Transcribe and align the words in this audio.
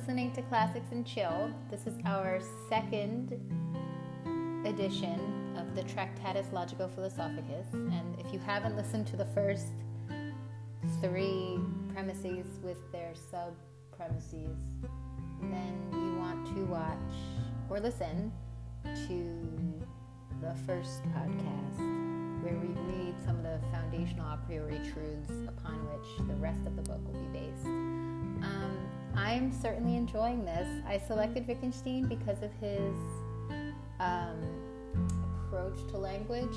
listening 0.00 0.32
to 0.32 0.40
Classics 0.40 0.92
and 0.92 1.06
Chill. 1.06 1.50
This 1.70 1.86
is 1.86 1.92
our 2.06 2.40
second 2.70 3.38
edition 4.64 5.54
of 5.58 5.74
the 5.76 5.82
Tractatus 5.82 6.46
Logico 6.54 6.88
Philosophicus. 6.94 7.66
And 7.74 8.18
if 8.18 8.32
you 8.32 8.38
haven't 8.38 8.76
listened 8.76 9.06
to 9.08 9.16
the 9.16 9.26
first 9.26 9.66
three 11.02 11.58
premises 11.92 12.46
with 12.62 12.78
their 12.92 13.12
sub 13.30 13.54
premises, 13.94 14.56
then 15.42 15.90
you 15.92 16.16
want 16.18 16.46
to 16.56 16.64
watch 16.64 16.96
or 17.68 17.78
listen 17.78 18.32
to 19.06 19.84
the 20.40 20.54
first 20.66 21.02
podcast 21.12 22.00
where 22.42 22.54
we 22.54 22.68
read 22.90 23.14
some 23.26 23.36
of 23.36 23.42
the 23.42 23.60
foundational 23.70 24.26
a 24.32 24.38
priori 24.46 24.78
truths 24.78 25.30
upon 25.46 25.74
which 25.90 26.26
the 26.26 26.34
rest 26.36 26.66
of 26.66 26.74
the 26.74 26.82
book 26.82 27.00
will 27.06 27.20
be 27.20 27.38
based. 27.38 27.66
Um, 27.66 28.79
I'm 29.14 29.52
certainly 29.52 29.96
enjoying 29.96 30.44
this. 30.44 30.68
I 30.86 30.98
selected 30.98 31.46
Wittgenstein 31.46 32.06
because 32.08 32.42
of 32.42 32.52
his 32.60 32.94
um, 33.98 34.40
approach 35.46 35.78
to 35.90 35.98
language. 35.98 36.56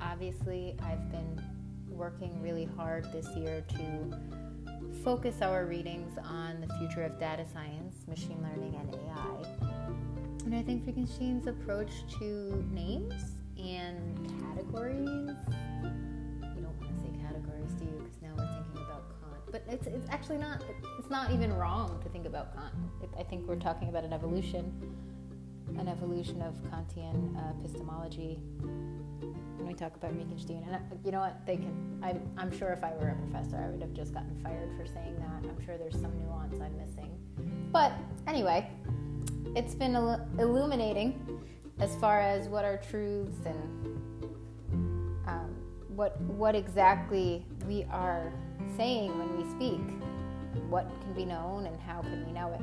Obviously, 0.00 0.76
I've 0.82 1.10
been 1.10 1.40
working 1.88 2.40
really 2.42 2.64
hard 2.76 3.10
this 3.12 3.28
year 3.36 3.64
to 3.68 4.18
focus 5.04 5.42
our 5.42 5.64
readings 5.64 6.18
on 6.18 6.60
the 6.60 6.74
future 6.74 7.02
of 7.02 7.18
data 7.18 7.44
science, 7.52 8.06
machine 8.08 8.38
learning, 8.42 8.74
and 8.80 8.94
AI. 8.94 9.72
And 10.44 10.54
I 10.54 10.62
think 10.62 10.84
Wittgenstein's 10.86 11.46
approach 11.46 11.90
to 12.18 12.64
names 12.72 13.32
and 13.56 14.28
categories. 14.42 15.30
But 19.52 19.64
it's, 19.68 19.86
it's 19.86 20.08
actually 20.08 20.38
not, 20.38 20.64
it's 20.98 21.10
not 21.10 21.30
even 21.30 21.52
wrong 21.52 22.00
to 22.02 22.08
think 22.08 22.26
about 22.26 22.54
Kant. 22.56 22.72
It, 23.02 23.10
I 23.18 23.22
think 23.22 23.46
we're 23.46 23.56
talking 23.56 23.90
about 23.90 24.02
an 24.02 24.12
evolution, 24.14 24.72
an 25.78 25.88
evolution 25.88 26.40
of 26.40 26.54
Kantian 26.70 27.36
uh, 27.36 27.52
epistemology 27.60 28.40
when 28.60 29.66
we 29.66 29.74
talk 29.74 29.94
about 29.94 30.14
Wittgenstein. 30.14 30.64
And 30.66 30.76
uh, 30.76 30.78
you 31.04 31.12
know 31.12 31.20
what? 31.20 31.44
They 31.46 31.56
can. 31.56 32.00
I, 32.02 32.16
I'm 32.40 32.50
sure 32.56 32.70
if 32.70 32.82
I 32.82 32.92
were 32.94 33.10
a 33.10 33.14
professor, 33.30 33.58
I 33.58 33.68
would 33.68 33.82
have 33.82 33.92
just 33.92 34.14
gotten 34.14 34.34
fired 34.42 34.70
for 34.76 34.86
saying 34.86 35.16
that. 35.18 35.48
I'm 35.48 35.64
sure 35.64 35.76
there's 35.76 36.00
some 36.00 36.18
nuance 36.18 36.58
I'm 36.58 36.76
missing. 36.78 37.10
But 37.70 37.92
anyway, 38.26 38.70
it's 39.54 39.74
been 39.74 39.94
illuminating 40.38 41.42
as 41.78 41.94
far 41.96 42.20
as 42.20 42.48
what 42.48 42.64
are 42.64 42.78
truths 42.78 43.44
and 43.44 44.00
um, 45.26 45.54
what 45.94 46.18
what 46.22 46.54
exactly 46.54 47.44
we 47.66 47.84
are 47.90 48.32
saying 48.76 49.16
when 49.18 49.36
we 49.36 49.50
speak, 49.50 49.80
what 50.68 50.88
can 51.02 51.12
be 51.14 51.24
known 51.24 51.66
and 51.66 51.80
how 51.80 52.02
can 52.02 52.24
we 52.26 52.32
know 52.32 52.52
it. 52.52 52.60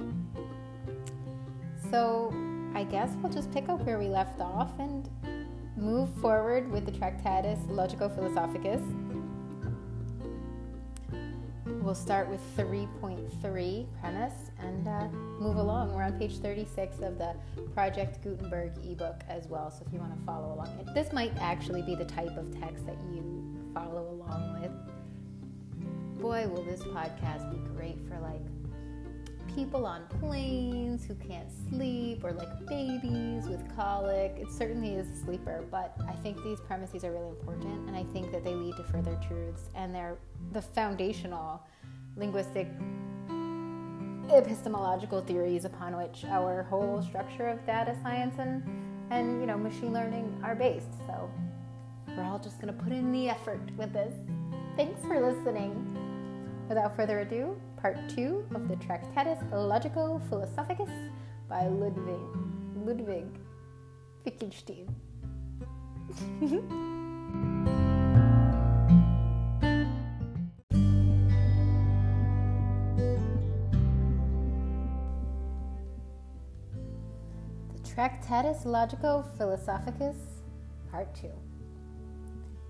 So 1.91 2.33
I 2.75 2.83
guess 2.83 3.15
we'll 3.21 3.31
just 3.31 3.51
pick 3.51 3.69
up 3.69 3.81
where 3.81 3.97
we 3.97 4.07
left 4.07 4.39
off 4.39 4.71
and 4.79 5.09
move 5.75 6.09
forward 6.21 6.71
with 6.71 6.85
the 6.85 6.91
Tractatus 6.91 7.59
Logico 7.67 8.13
Philosophicus. 8.13 8.81
We'll 11.65 11.95
start 11.95 12.29
with 12.29 12.41
3.3 12.57 13.87
premise 13.99 14.51
and 14.59 14.87
uh, 14.87 15.07
move 15.39 15.55
along. 15.55 15.93
We're 15.95 16.03
on 16.03 16.19
page 16.19 16.37
36 16.37 16.99
of 16.99 17.17
the 17.17 17.35
Project 17.73 18.21
Gutenberg 18.21 18.73
ebook 18.83 19.21
as 19.29 19.47
well, 19.47 19.71
so 19.71 19.83
if 19.87 19.93
you 19.93 19.99
want 19.99 20.17
to 20.17 20.25
follow 20.25 20.53
along, 20.53 20.91
this 20.93 21.13
might 21.13 21.31
actually 21.39 21.81
be 21.81 21.95
the 21.95 22.05
type 22.05 22.35
of 22.37 22.51
text 22.59 22.85
that 22.85 22.97
you 23.11 23.71
follow 23.73 24.09
along 24.11 24.61
with. 24.61 24.88
Boy, 26.19 26.47
will 26.47 26.63
this 26.63 26.81
podcast 26.81 27.49
be 27.49 27.57
great 27.75 27.97
for 28.07 28.19
like 28.19 28.41
people 29.55 29.85
on 29.85 30.05
planes 30.19 31.05
who 31.05 31.15
can't 31.15 31.49
sleep 31.69 32.23
or 32.23 32.31
like 32.33 32.67
babies 32.67 33.47
with 33.47 33.63
colic. 33.75 34.35
It 34.37 34.51
certainly 34.51 34.95
is 34.95 35.09
a 35.09 35.25
sleeper, 35.25 35.63
but 35.71 35.97
I 36.07 36.13
think 36.13 36.43
these 36.43 36.59
premises 36.59 37.03
are 37.03 37.11
really 37.11 37.29
important 37.29 37.87
and 37.87 37.95
I 37.95 38.03
think 38.13 38.31
that 38.31 38.43
they 38.43 38.53
lead 38.53 38.75
to 38.77 38.83
further 38.83 39.17
truths 39.27 39.63
and 39.75 39.93
they're 39.93 40.17
the 40.51 40.61
foundational 40.61 41.61
linguistic 42.15 42.67
epistemological 44.31 45.21
theories 45.21 45.65
upon 45.65 45.95
which 45.97 46.25
our 46.25 46.63
whole 46.63 47.01
structure 47.01 47.47
of 47.47 47.65
data 47.65 47.95
science 48.03 48.35
and 48.39 48.63
and 49.09 49.41
you 49.41 49.47
know 49.47 49.57
machine 49.57 49.93
learning 49.93 50.39
are 50.43 50.55
based. 50.55 50.93
So 51.07 51.29
we're 52.07 52.23
all 52.23 52.39
just 52.39 52.61
going 52.61 52.73
to 52.73 52.83
put 52.83 52.91
in 52.91 53.11
the 53.11 53.29
effort 53.29 53.61
with 53.77 53.93
this. 53.93 54.13
Thanks 54.75 55.01
for 55.01 55.19
listening. 55.19 55.88
Without 56.69 56.95
further 56.95 57.21
ado, 57.21 57.59
part 57.81 57.97
2 58.09 58.45
of 58.53 58.67
the 58.67 58.75
Tractatus 58.75 59.39
Logico 59.51 60.21
Philosophicus 60.29 60.91
by 61.49 61.65
Ludwig 61.65 62.21
Ludwig 62.85 63.25
Wittgenstein. 64.23 64.95
The 77.73 77.95
Tractatus 77.95 78.63
Logico 78.65 79.25
Philosophicus, 79.37 80.15
Part 80.91 81.13
2. 81.15 81.29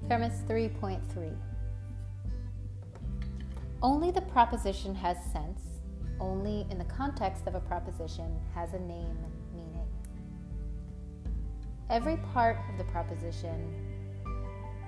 Premise 0.07 0.41
3.3. 0.47 1.48
Only 3.81 4.12
the 4.12 4.22
proposition 4.22 4.94
has 4.95 5.16
sense, 5.31 5.62
only 6.19 6.67
in 6.69 6.78
the 6.78 6.84
context 6.85 7.47
of 7.47 7.56
a 7.56 7.62
proposition 7.62 8.38
has 8.53 8.73
a 8.73 8.79
name 8.79 9.17
meaning. 9.56 9.88
Every 11.89 12.18
part 12.34 12.57
of 12.69 12.78
the 12.78 12.84
proposition 12.91 13.73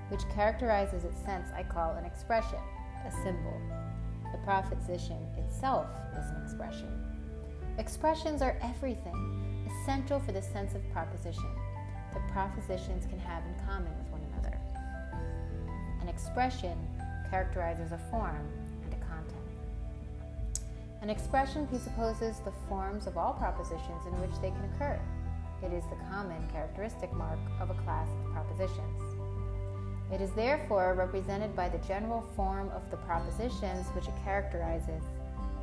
which 0.10 0.28
characterizes 0.36 1.06
its 1.06 1.18
sense 1.24 1.48
I 1.56 1.64
call 1.64 1.94
an 1.94 2.04
expression, 2.04 2.60
a 3.08 3.12
symbol. 3.24 3.62
The 4.34 4.40
proposition 4.40 5.26
itself 5.38 5.88
is 6.20 6.30
an 6.30 6.44
expression. 6.44 6.92
Expressions 7.78 8.42
are 8.42 8.58
everything 8.62 9.68
essential 9.72 10.20
for 10.20 10.34
the 10.34 10.42
sense 10.42 10.76
of 10.76 10.82
proposition 10.92 11.50
that 12.14 12.28
propositions 12.28 13.06
can 13.06 13.20
have 13.20 13.42
in 13.46 13.56
common 13.66 13.98
with 13.98 14.08
one 14.10 14.22
another. 14.34 14.60
An 16.02 16.10
expression 16.10 16.78
characterizes 17.30 17.94
a 17.94 17.98
form. 18.12 18.61
An 21.02 21.10
expression 21.10 21.66
presupposes 21.66 22.42
the 22.42 22.54
forms 22.70 23.08
of 23.08 23.18
all 23.18 23.34
propositions 23.34 24.06
in 24.06 24.14
which 24.22 24.40
they 24.40 24.52
can 24.52 24.70
occur. 24.76 25.02
It 25.64 25.74
is 25.74 25.84
the 25.86 25.96
common 26.12 26.48
characteristic 26.52 27.12
mark 27.14 27.40
of 27.60 27.72
a 27.72 27.82
class 27.82 28.08
of 28.08 28.32
propositions. 28.32 29.02
It 30.14 30.22
is 30.22 30.30
therefore 30.34 30.94
represented 30.94 31.56
by 31.56 31.70
the 31.70 31.80
general 31.80 32.22
form 32.36 32.70
of 32.70 32.92
the 32.92 32.98
propositions 32.98 33.88
which 33.96 34.08
it 34.08 34.14
characterizes, 34.24 35.04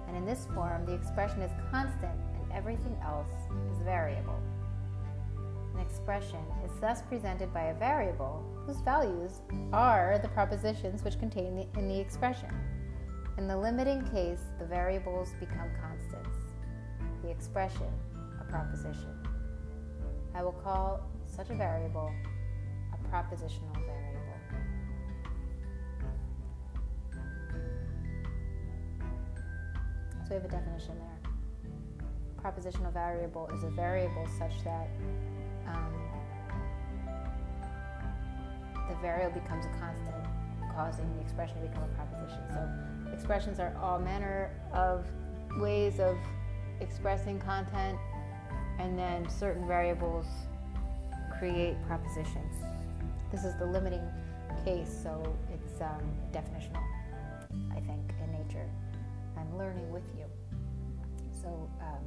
and 0.09 0.17
in 0.17 0.27
this 0.27 0.49
form 0.57 0.85
the 0.85 0.95
expression 0.95 1.41
is 1.43 1.53
constant 1.71 2.19
and 2.35 2.53
everything 2.53 2.97
else 3.05 3.31
is 3.73 3.79
variable. 3.83 4.43
An 5.75 5.81
expression 5.81 6.43
is 6.65 6.73
thus 6.81 7.03
presented 7.03 7.55
by 7.55 7.67
a 7.67 7.79
variable 7.79 8.45
whose 8.67 8.81
values 8.81 9.41
are 9.73 10.19
the 10.21 10.29
propositions 10.31 11.05
which 11.05 11.21
contain 11.21 11.55
the, 11.55 11.79
in 11.79 11.87
the 11.87 12.01
expression. 12.01 12.51
In 13.39 13.47
the 13.47 13.57
limiting 13.57 14.05
case, 14.11 14.43
the 14.59 14.67
variables 14.67 15.33
become 15.41 15.71
constants, 15.81 16.37
the 17.23 17.31
expression 17.31 17.87
a 18.41 18.45
proposition. 18.45 19.17
I 20.35 20.43
will 20.43 20.53
call 20.53 21.01
such 21.25 21.51
a 21.51 21.55
variable 21.55 22.13
a 22.93 23.09
propositional 23.09 23.75
variable. 23.75 24.39
So 30.25 30.31
we 30.31 30.35
have 30.35 30.45
a 30.45 30.49
definition 30.49 30.99
there 30.99 31.19
propositional 32.43 32.93
variable 32.93 33.49
is 33.55 33.65
a 33.65 33.71
variable 33.71 34.27
such 34.39 34.63
that 34.65 34.89
um, 35.67 35.93
the 38.89 38.95
variable 39.03 39.41
becomes 39.41 39.67
a 39.67 39.71
constant, 39.81 40.25
causing 40.79 41.13
the 41.17 41.21
expression 41.21 41.57
to 41.61 41.67
become 41.67 41.83
a 41.83 41.95
proposition. 41.97 42.39
So 42.51 43.13
expressions 43.13 43.59
are 43.59 43.77
all 43.83 43.99
manner 43.99 44.53
of 44.73 45.05
ways 45.59 45.99
of 45.99 46.17
expressing 46.81 47.41
content, 47.41 47.99
and 48.79 48.97
then 48.97 49.29
certain 49.29 49.67
variables 49.67 50.27
create 51.37 51.75
propositions. 51.89 52.55
This 53.33 53.45
is 53.45 53.59
the 53.59 53.67
limiting 53.67 54.07
case, 54.65 54.97
so 55.03 55.37
it's 55.53 55.81
um, 55.81 56.01
definitional, 56.31 56.85
I 57.73 57.81
think, 57.81 58.13
in 58.23 58.31
nature. 58.31 58.71
I'm 59.37 59.59
learning 59.59 59.91
with 59.91 60.05
you. 60.17 60.27
So 61.43 61.69
um, 61.81 62.05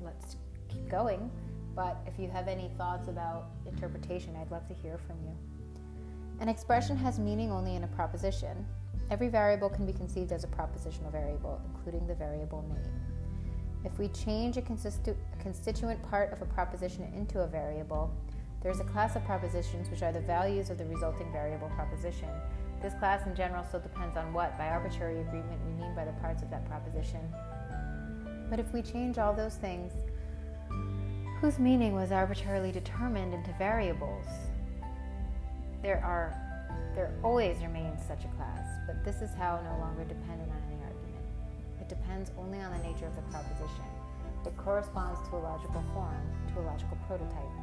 let's 0.00 0.36
keep 0.68 0.88
going. 0.88 1.32
But 1.74 1.98
if 2.06 2.16
you 2.16 2.28
have 2.30 2.46
any 2.46 2.70
thoughts 2.78 3.08
about 3.08 3.50
interpretation, 3.66 4.36
I'd 4.40 4.52
love 4.52 4.68
to 4.68 4.74
hear 4.74 4.98
from 4.98 5.16
you. 5.24 5.57
An 6.40 6.48
expression 6.48 6.96
has 6.96 7.18
meaning 7.18 7.50
only 7.50 7.74
in 7.74 7.82
a 7.82 7.88
proposition. 7.88 8.64
Every 9.10 9.28
variable 9.28 9.68
can 9.68 9.86
be 9.86 9.92
conceived 9.92 10.30
as 10.30 10.44
a 10.44 10.46
propositional 10.46 11.10
variable, 11.10 11.60
including 11.74 12.06
the 12.06 12.14
variable 12.14 12.62
name. 12.68 12.92
If 13.84 13.98
we 13.98 14.08
change 14.08 14.56
a, 14.56 14.60
a 14.60 15.42
constituent 15.42 16.00
part 16.08 16.32
of 16.32 16.40
a 16.40 16.46
proposition 16.46 17.12
into 17.16 17.40
a 17.40 17.46
variable, 17.46 18.14
there 18.62 18.70
is 18.70 18.78
a 18.78 18.84
class 18.84 19.16
of 19.16 19.24
propositions 19.24 19.90
which 19.90 20.02
are 20.02 20.12
the 20.12 20.20
values 20.20 20.70
of 20.70 20.78
the 20.78 20.84
resulting 20.86 21.32
variable 21.32 21.70
proposition. 21.70 22.28
This 22.80 22.94
class 22.94 23.26
in 23.26 23.34
general 23.34 23.64
still 23.64 23.80
depends 23.80 24.16
on 24.16 24.32
what, 24.32 24.56
by 24.56 24.68
arbitrary 24.68 25.20
agreement, 25.20 25.60
we 25.66 25.72
mean 25.82 25.94
by 25.96 26.04
the 26.04 26.12
parts 26.12 26.42
of 26.42 26.50
that 26.50 26.68
proposition. 26.68 27.20
But 28.48 28.60
if 28.60 28.72
we 28.72 28.82
change 28.82 29.18
all 29.18 29.34
those 29.34 29.56
things 29.56 29.92
whose 31.40 31.58
meaning 31.58 31.94
was 31.94 32.12
arbitrarily 32.12 32.70
determined 32.70 33.34
into 33.34 33.52
variables, 33.58 34.26
there 35.82 36.02
are 36.04 36.34
there 36.94 37.14
always 37.22 37.58
remains 37.58 38.00
such 38.06 38.24
a 38.24 38.28
class, 38.36 38.66
but 38.86 39.04
this 39.04 39.22
is 39.22 39.30
how 39.36 39.60
no 39.62 39.78
longer 39.78 40.02
dependent 40.02 40.50
on 40.50 40.62
any 40.66 40.82
argument. 40.82 41.24
It 41.80 41.88
depends 41.88 42.32
only 42.36 42.58
on 42.58 42.72
the 42.72 42.82
nature 42.82 43.06
of 43.06 43.14
the 43.14 43.22
proposition. 43.30 43.86
It 44.44 44.56
corresponds 44.56 45.20
to 45.28 45.36
a 45.36 45.38
logical 45.38 45.84
form, 45.94 46.22
to 46.54 46.60
a 46.60 46.62
logical 46.62 46.98
prototype. 47.06 47.54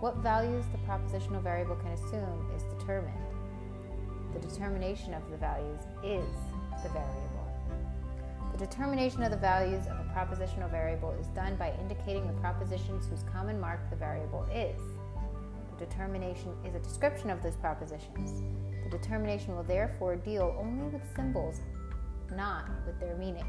What 0.00 0.16
values 0.16 0.64
the 0.72 0.78
propositional 0.78 1.42
variable 1.42 1.76
can 1.76 1.92
assume 1.92 2.50
is 2.56 2.62
determined. 2.78 3.14
The 4.34 4.40
determination 4.40 5.14
of 5.14 5.30
the 5.30 5.36
values 5.36 5.80
is 6.02 6.28
the 6.82 6.88
variable. 6.90 7.34
The 8.52 8.66
determination 8.66 9.22
of 9.22 9.30
the 9.30 9.36
values 9.36 9.86
of 9.86 9.98
a 9.98 10.10
propositional 10.14 10.70
variable 10.70 11.12
is 11.20 11.28
done 11.28 11.56
by 11.56 11.72
indicating 11.80 12.26
the 12.26 12.40
propositions 12.40 13.06
whose 13.06 13.22
common 13.32 13.58
mark 13.58 13.80
the 13.90 13.96
variable 13.96 14.44
is. 14.52 14.80
The 15.78 15.86
determination 15.86 16.54
is 16.64 16.74
a 16.74 16.80
description 16.80 17.30
of 17.30 17.42
those 17.42 17.56
propositions. 17.56 18.42
The 18.84 18.90
determination 18.90 19.56
will 19.56 19.64
therefore 19.64 20.16
deal 20.16 20.54
only 20.58 20.86
with 20.88 21.02
symbols, 21.16 21.60
not 22.34 22.68
with 22.86 22.98
their 23.00 23.16
meaning. 23.16 23.46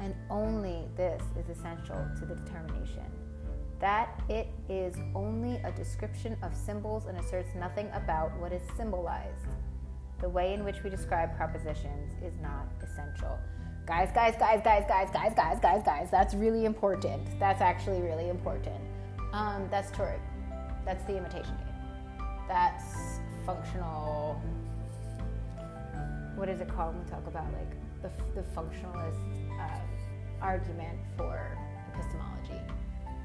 And 0.00 0.14
only 0.30 0.88
this 0.96 1.22
is 1.38 1.48
essential 1.48 2.04
to 2.18 2.26
the 2.26 2.34
determination 2.34 3.04
that 3.82 4.22
it 4.28 4.46
is 4.68 4.94
only 5.12 5.56
a 5.64 5.72
description 5.72 6.36
of 6.44 6.54
symbols 6.54 7.06
and 7.06 7.18
asserts 7.18 7.48
nothing 7.56 7.90
about 7.94 8.30
what 8.38 8.52
is 8.52 8.62
symbolized. 8.76 9.48
The 10.20 10.28
way 10.28 10.54
in 10.54 10.64
which 10.64 10.84
we 10.84 10.88
describe 10.88 11.36
propositions 11.36 12.12
is 12.22 12.34
not 12.40 12.68
essential. 12.80 13.36
Guys, 13.84 14.10
guys, 14.14 14.36
guys, 14.38 14.60
guys, 14.62 14.84
guys, 14.86 15.10
guys, 15.12 15.34
guys, 15.34 15.58
guys, 15.60 15.82
guys, 15.84 16.08
that's 16.12 16.34
really 16.34 16.64
important. 16.64 17.26
That's 17.40 17.60
actually 17.60 18.00
really 18.02 18.28
important. 18.28 18.80
Um, 19.32 19.66
that's 19.68 19.90
Turing. 19.90 20.20
That's 20.84 21.04
the 21.04 21.16
imitation 21.16 21.56
game. 21.56 22.26
That's 22.48 23.20
functional. 23.46 24.40
What 26.34 26.48
is 26.48 26.60
it 26.60 26.68
called 26.68 26.94
when 26.94 27.04
we 27.04 27.10
talk 27.10 27.26
about 27.26 27.46
like 27.52 27.70
the, 28.02 28.10
the 28.34 28.42
functionalist 28.50 29.14
uh, 29.60 29.80
argument 30.40 30.98
for 31.16 31.56
epistemology? 31.94 32.60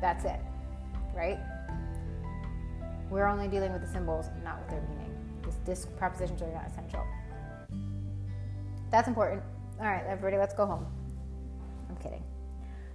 That's 0.02 0.26
it, 0.26 0.40
right? 1.16 1.40
We're 3.10 3.26
only 3.26 3.48
dealing 3.48 3.72
with 3.72 3.82
the 3.82 3.88
symbols, 3.88 4.28
not 4.44 4.60
with 4.60 4.70
their 4.70 4.82
meaning. 4.82 5.14
This, 5.44 5.56
this 5.66 5.86
propositions 5.98 6.42
are 6.42 6.52
not 6.52 6.68
essential. 6.68 7.04
That's 8.92 9.08
important. 9.08 9.42
All 9.80 9.86
right, 9.86 10.04
everybody, 10.08 10.38
let's 10.38 10.54
go 10.54 10.66
home. 10.66 10.86
I'm 11.90 11.96
kidding. 11.98 12.24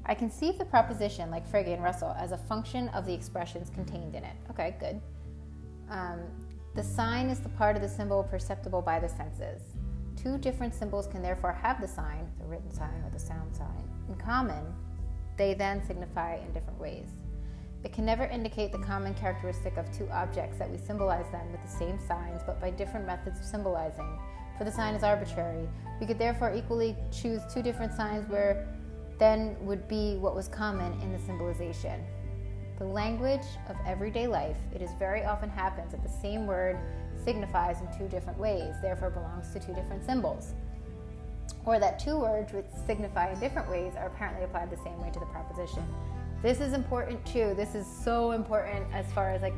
I 0.05 0.15
conceive 0.15 0.59
the 0.59 0.65
proposition, 0.65 1.31
like 1.31 1.51
Frege 1.51 1.73
and 1.73 1.83
Russell, 1.83 2.15
as 2.19 2.33
a 2.33 2.37
function 2.37 2.89
of 2.89 3.07
the 3.07 3.15
expressions 3.15 3.71
contained 3.71 4.15
in 4.15 4.25
it. 4.25 4.37
Okay, 4.51 4.77
good. 4.81 5.01
Um, 5.89 6.21
the 6.75 6.83
sign 6.83 7.29
is 7.29 7.39
the 7.39 7.51
part 7.51 7.77
of 7.77 7.83
the 7.83 7.89
symbol 7.89 8.25
perceptible 8.25 8.83
by 8.83 8.99
the 8.99 9.09
senses. 9.09 9.63
Two 10.17 10.39
different 10.39 10.75
symbols 10.75 11.07
can 11.07 11.23
therefore 11.23 11.53
have 11.53 11.81
the 11.81 11.87
sign, 11.87 12.27
the 12.41 12.47
written 12.47 12.73
sign 12.73 13.03
or 13.05 13.11
the 13.11 13.19
sound 13.19 13.55
sign, 13.55 13.89
in 14.09 14.15
common. 14.17 14.65
They 15.37 15.55
then 15.55 15.85
signify 15.87 16.37
in 16.37 16.53
different 16.53 16.79
ways. 16.81 17.09
It 17.85 17.93
can 17.93 18.05
never 18.05 18.25
indicate 18.25 18.73
the 18.73 18.79
common 18.79 19.15
characteristic 19.15 19.77
of 19.77 19.91
two 19.93 20.09
objects 20.11 20.59
that 20.59 20.71
we 20.71 20.79
symbolize 20.79 21.31
them 21.33 21.51
with 21.51 21.63
the 21.63 21.69
same 21.69 21.99
signs 22.07 22.43
but 22.47 22.61
by 22.61 22.71
different 22.71 23.07
methods 23.07 23.41
of 23.41 23.45
symbolizing, 23.45 24.19
for 24.57 24.65
the 24.65 24.71
sign 24.71 24.95
is 24.95 25.03
arbitrary. 25.03 25.69
We 26.01 26.07
could 26.07 26.19
therefore 26.19 26.55
equally 26.55 26.97
choose 27.11 27.43
two 27.53 27.63
different 27.63 27.93
signs 27.93 28.29
where 28.29 28.69
then 29.23 29.55
would 29.61 29.87
be 29.87 30.17
what 30.17 30.35
was 30.35 30.49
common 30.49 31.01
in 31.01 31.13
the 31.13 31.19
symbolization. 31.21 32.05
The 32.81 32.85
language 32.85 33.47
of 33.69 33.77
everyday 33.87 34.27
life, 34.27 34.57
it 34.75 34.83
is 34.83 34.91
very 34.99 35.25
often 35.25 35.49
happens 35.49 35.93
that 35.93 36.03
the 36.03 36.09
same 36.09 36.45
word 36.45 36.77
signifies 37.25 37.77
in 37.81 37.87
two 37.97 38.09
different 38.09 38.37
ways, 38.37 38.75
therefore 38.83 39.11
belongs 39.11 39.53
to 39.53 39.61
two 39.61 39.73
different 39.75 40.05
symbols. 40.05 40.55
Or 41.65 41.79
that 41.79 42.01
two 42.01 42.19
words 42.19 42.53
which 42.53 42.67
signify 42.85 43.31
in 43.33 43.39
different 43.39 43.71
ways 43.71 43.93
are 43.97 44.09
apparently 44.09 44.43
applied 44.43 44.71
the 44.71 44.83
same 44.83 45.01
way 45.01 45.11
to 45.13 45.21
the 45.21 45.27
proposition. 45.27 45.85
This 46.43 46.61
is 46.61 46.73
important 46.73 47.25
too. 47.25 47.55
This 47.57 47.77
is 47.77 47.87
so 47.87 48.33
important 48.33 48.85
as 48.93 49.07
far 49.13 49.31
as 49.31 49.41
like 49.41 49.55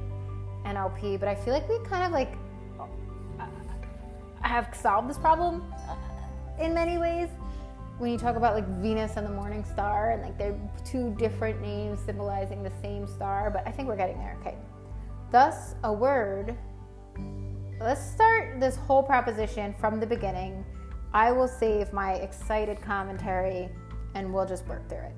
NLP, 0.67 1.19
but 1.19 1.27
I 1.27 1.35
feel 1.35 1.55
like 1.55 1.67
we 1.71 1.79
kind 1.87 2.05
of 2.05 2.13
like 2.13 2.35
uh, 2.79 3.47
have 4.43 4.77
solved 4.77 5.09
this 5.09 5.17
problem 5.17 5.65
in 6.61 6.75
many 6.75 6.99
ways 6.99 7.31
when 7.99 8.11
you 8.11 8.19
talk 8.19 8.37
about 8.37 8.55
like 8.55 8.67
Venus 8.81 9.17
and 9.17 9.27
the 9.27 9.31
morning 9.31 9.65
star, 9.65 10.11
and 10.11 10.23
like 10.23 10.37
they're 10.37 10.59
two 10.85 11.15
different 11.19 11.61
names 11.61 12.01
symbolizing 12.05 12.63
the 12.63 12.73
same 12.83 13.07
star, 13.07 13.51
but 13.51 13.67
I 13.67 13.71
think 13.71 13.89
we're 13.89 13.97
getting 13.97 14.19
there. 14.19 14.37
Okay. 14.41 14.57
Thus, 15.31 15.75
a 15.85 15.93
word. 15.93 16.57
Let's 17.81 18.01
start 18.01 18.61
this 18.61 18.77
whole 18.77 19.03
proposition 19.03 19.75
from 19.81 20.01
the 20.01 20.07
beginning. 20.07 20.65
I 21.13 21.33
will 21.33 21.49
save 21.49 21.93
my 21.93 22.15
excited 22.15 22.81
commentary 22.81 23.69
and 24.15 24.33
we'll 24.33 24.47
just 24.47 24.67
work 24.67 24.89
through 24.89 24.99
it. 24.99 25.13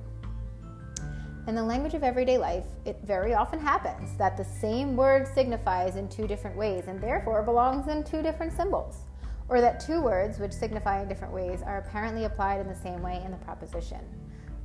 In 1.47 1.55
the 1.55 1.63
language 1.63 1.95
of 1.95 2.03
everyday 2.03 2.39
life, 2.39 2.65
it 2.85 2.99
very 3.05 3.35
often 3.35 3.61
happens 3.61 4.17
that 4.19 4.37
the 4.37 4.45
same 4.45 4.97
word 4.97 5.29
signifies 5.29 5.97
in 5.97 6.09
two 6.09 6.27
different 6.27 6.57
ways 6.57 6.85
and 6.89 7.01
therefore 7.01 7.43
belongs 7.43 7.89
in 7.89 8.03
two 8.03 8.21
different 8.21 8.53
symbols 8.53 9.05
or 9.49 9.61
that 9.61 9.81
two 9.81 10.01
words, 10.01 10.39
which 10.39 10.53
signify 10.53 11.03
in 11.03 11.09
different 11.09 11.33
ways, 11.33 11.63
are 11.63 11.79
apparently 11.79 12.25
applied 12.25 12.61
in 12.61 12.69
the 12.69 12.75
same 12.75 13.03
way 13.03 13.23
in 13.25 13.31
the 13.31 13.37
proposition. 13.39 14.01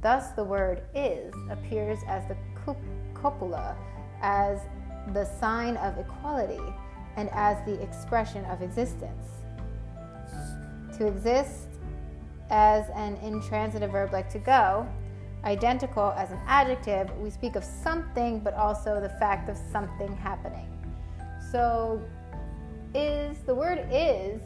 Thus, 0.02 0.32
the 0.32 0.44
word 0.44 0.82
is 0.96 1.34
appears 1.52 2.00
as 2.08 2.24
the 2.28 2.38
copula, 3.14 3.76
as 4.22 4.60
the 5.14 5.26
sign 5.26 5.78
of 5.78 5.98
equality, 5.98 6.62
and 7.16 7.30
as 7.32 7.64
the 7.66 7.80
expression 7.82 8.44
of 8.46 8.62
existence. 8.62 9.28
To 10.98 11.08
exist 11.08 11.68
as 12.50 12.90
an 12.96 13.16
intransitive 13.18 13.92
verb 13.92 14.12
like 14.12 14.30
to 14.32 14.40
go, 14.40 14.88
identical 15.44 16.14
as 16.18 16.32
an 16.32 16.40
adjective, 16.48 17.16
we 17.20 17.30
speak 17.30 17.56
of 17.56 17.64
something, 17.64 18.40
but 18.40 18.54
also 18.56 19.00
the 19.00 19.10
fact 19.10 19.50
of 19.50 19.58
something 19.72 20.16
happening. 20.18 20.68
So, 21.52 22.02
is 22.94 23.38
the 23.46 23.56
word 23.56 23.88
is 23.92 24.42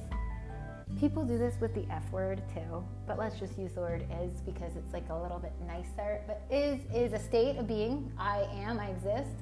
People 0.99 1.25
do 1.25 1.37
this 1.37 1.55
with 1.59 1.75
the 1.75 1.85
F 1.91 2.09
word 2.11 2.41
too, 2.53 2.83
but 3.05 3.19
let's 3.19 3.37
just 3.37 3.57
use 3.59 3.73
the 3.73 3.81
word 3.81 4.05
is 4.23 4.41
because 4.41 4.77
it's 4.77 4.93
like 4.93 5.09
a 5.09 5.15
little 5.15 5.39
bit 5.39 5.51
nicer. 5.67 6.21
But 6.25 6.41
is 6.49 6.79
is 6.93 7.11
a 7.11 7.19
state 7.19 7.57
of 7.57 7.67
being, 7.67 8.11
I 8.17 8.47
am, 8.53 8.79
I 8.79 8.87
exist, 8.91 9.35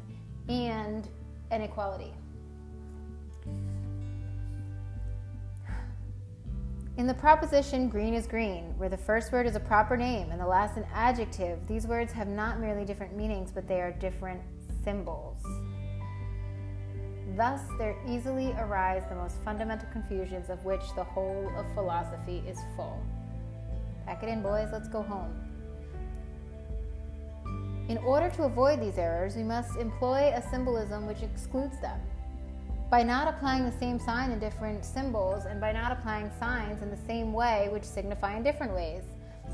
and 0.49 1.07
an 1.51 1.61
equality. 1.61 2.13
In 6.97 7.07
the 7.07 7.13
proposition 7.13 7.87
green 7.87 8.13
is 8.13 8.27
green, 8.27 8.77
where 8.77 8.89
the 8.89 8.97
first 8.97 9.31
word 9.31 9.47
is 9.47 9.55
a 9.55 9.59
proper 9.59 9.97
name 9.97 10.31
and 10.31 10.39
the 10.39 10.45
last 10.45 10.77
an 10.77 10.85
adjective, 10.93 11.59
these 11.67 11.87
words 11.87 12.13
have 12.13 12.27
not 12.27 12.59
merely 12.59 12.85
different 12.85 13.15
meanings, 13.15 13.51
but 13.51 13.67
they 13.67 13.81
are 13.81 13.91
different 13.91 14.41
symbols. 14.83 15.43
Thus, 17.35 17.61
there 17.77 17.95
easily 18.07 18.53
arise 18.59 19.03
the 19.09 19.15
most 19.15 19.37
fundamental 19.43 19.87
confusions 19.91 20.49
of 20.49 20.63
which 20.65 20.83
the 20.95 21.03
whole 21.03 21.51
of 21.57 21.65
philosophy 21.73 22.43
is 22.47 22.59
full. 22.75 23.01
Pack 24.05 24.23
it 24.23 24.29
in, 24.29 24.41
boys, 24.41 24.69
let's 24.71 24.89
go 24.89 25.01
home. 25.01 25.33
In 27.89 27.97
order 27.99 28.29
to 28.31 28.43
avoid 28.43 28.81
these 28.81 28.97
errors, 28.97 29.35
we 29.35 29.43
must 29.43 29.77
employ 29.77 30.31
a 30.35 30.41
symbolism 30.49 31.05
which 31.05 31.21
excludes 31.21 31.79
them. 31.81 31.99
By 32.89 33.03
not 33.03 33.27
applying 33.27 33.65
the 33.65 33.77
same 33.77 33.99
sign 33.99 34.31
in 34.31 34.39
different 34.39 34.85
symbols, 34.85 35.45
and 35.45 35.59
by 35.59 35.71
not 35.71 35.91
applying 35.91 36.29
signs 36.39 36.81
in 36.81 36.89
the 36.89 37.05
same 37.07 37.33
way 37.33 37.69
which 37.71 37.83
signify 37.83 38.37
in 38.37 38.43
different 38.43 38.73
ways. 38.73 39.03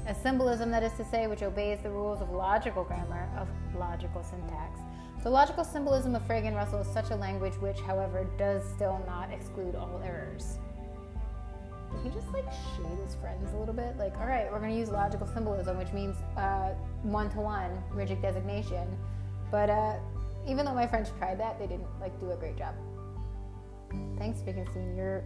A 0.08 0.14
symbolism, 0.14 0.70
that 0.72 0.84
is 0.84 0.92
to 0.94 1.06
say, 1.06 1.28
which 1.28 1.44
obeys 1.44 1.80
the 1.82 1.90
rules 1.90 2.22
of 2.22 2.32
logical 2.32 2.84
grammar, 2.84 3.30
of 3.38 3.48
logical 3.78 4.24
syntax, 4.24 4.80
the 5.24 5.30
logical 5.30 5.64
symbolism 5.64 6.16
of 6.16 6.26
Frege 6.28 6.48
and 6.48 6.56
Russell 6.56 6.80
is 6.80 6.88
such 6.88 7.10
a 7.12 7.16
language 7.16 7.54
which, 7.56 7.80
however, 7.82 8.26
does 8.38 8.64
still 8.76 9.04
not 9.06 9.32
exclude 9.32 9.76
all 9.76 10.02
errors. 10.04 10.58
Did 11.92 12.04
he 12.04 12.20
just 12.20 12.32
like 12.32 12.46
shade 12.78 12.98
his 13.04 13.16
friends 13.16 13.52
a 13.54 13.58
little 13.58 13.74
bit? 13.74 13.98
Like, 13.98 14.18
all 14.20 14.28
right, 14.28 14.50
we're 14.52 14.60
going 14.60 14.72
to 14.72 14.78
use 14.78 14.90
logical 14.90 15.28
symbolism, 15.28 15.78
which 15.78 15.92
means 15.92 16.16
one 17.02 17.30
to 17.32 17.40
one 17.40 17.72
rigid 17.92 18.22
designation. 18.22 18.88
But 19.52 19.70
uh, 19.70 19.96
even 20.48 20.66
though 20.66 20.76
my 20.76 20.88
friends 20.88 21.12
tried 21.18 21.40
that, 21.40 21.60
they 21.60 21.68
didn't 21.68 21.88
like 22.00 22.18
do 22.20 22.32
a 22.32 22.36
great 22.36 22.58
job. 22.58 22.76
Thanks, 24.18 24.42
Wittgenstein. 24.46 24.96
You're 24.96 25.24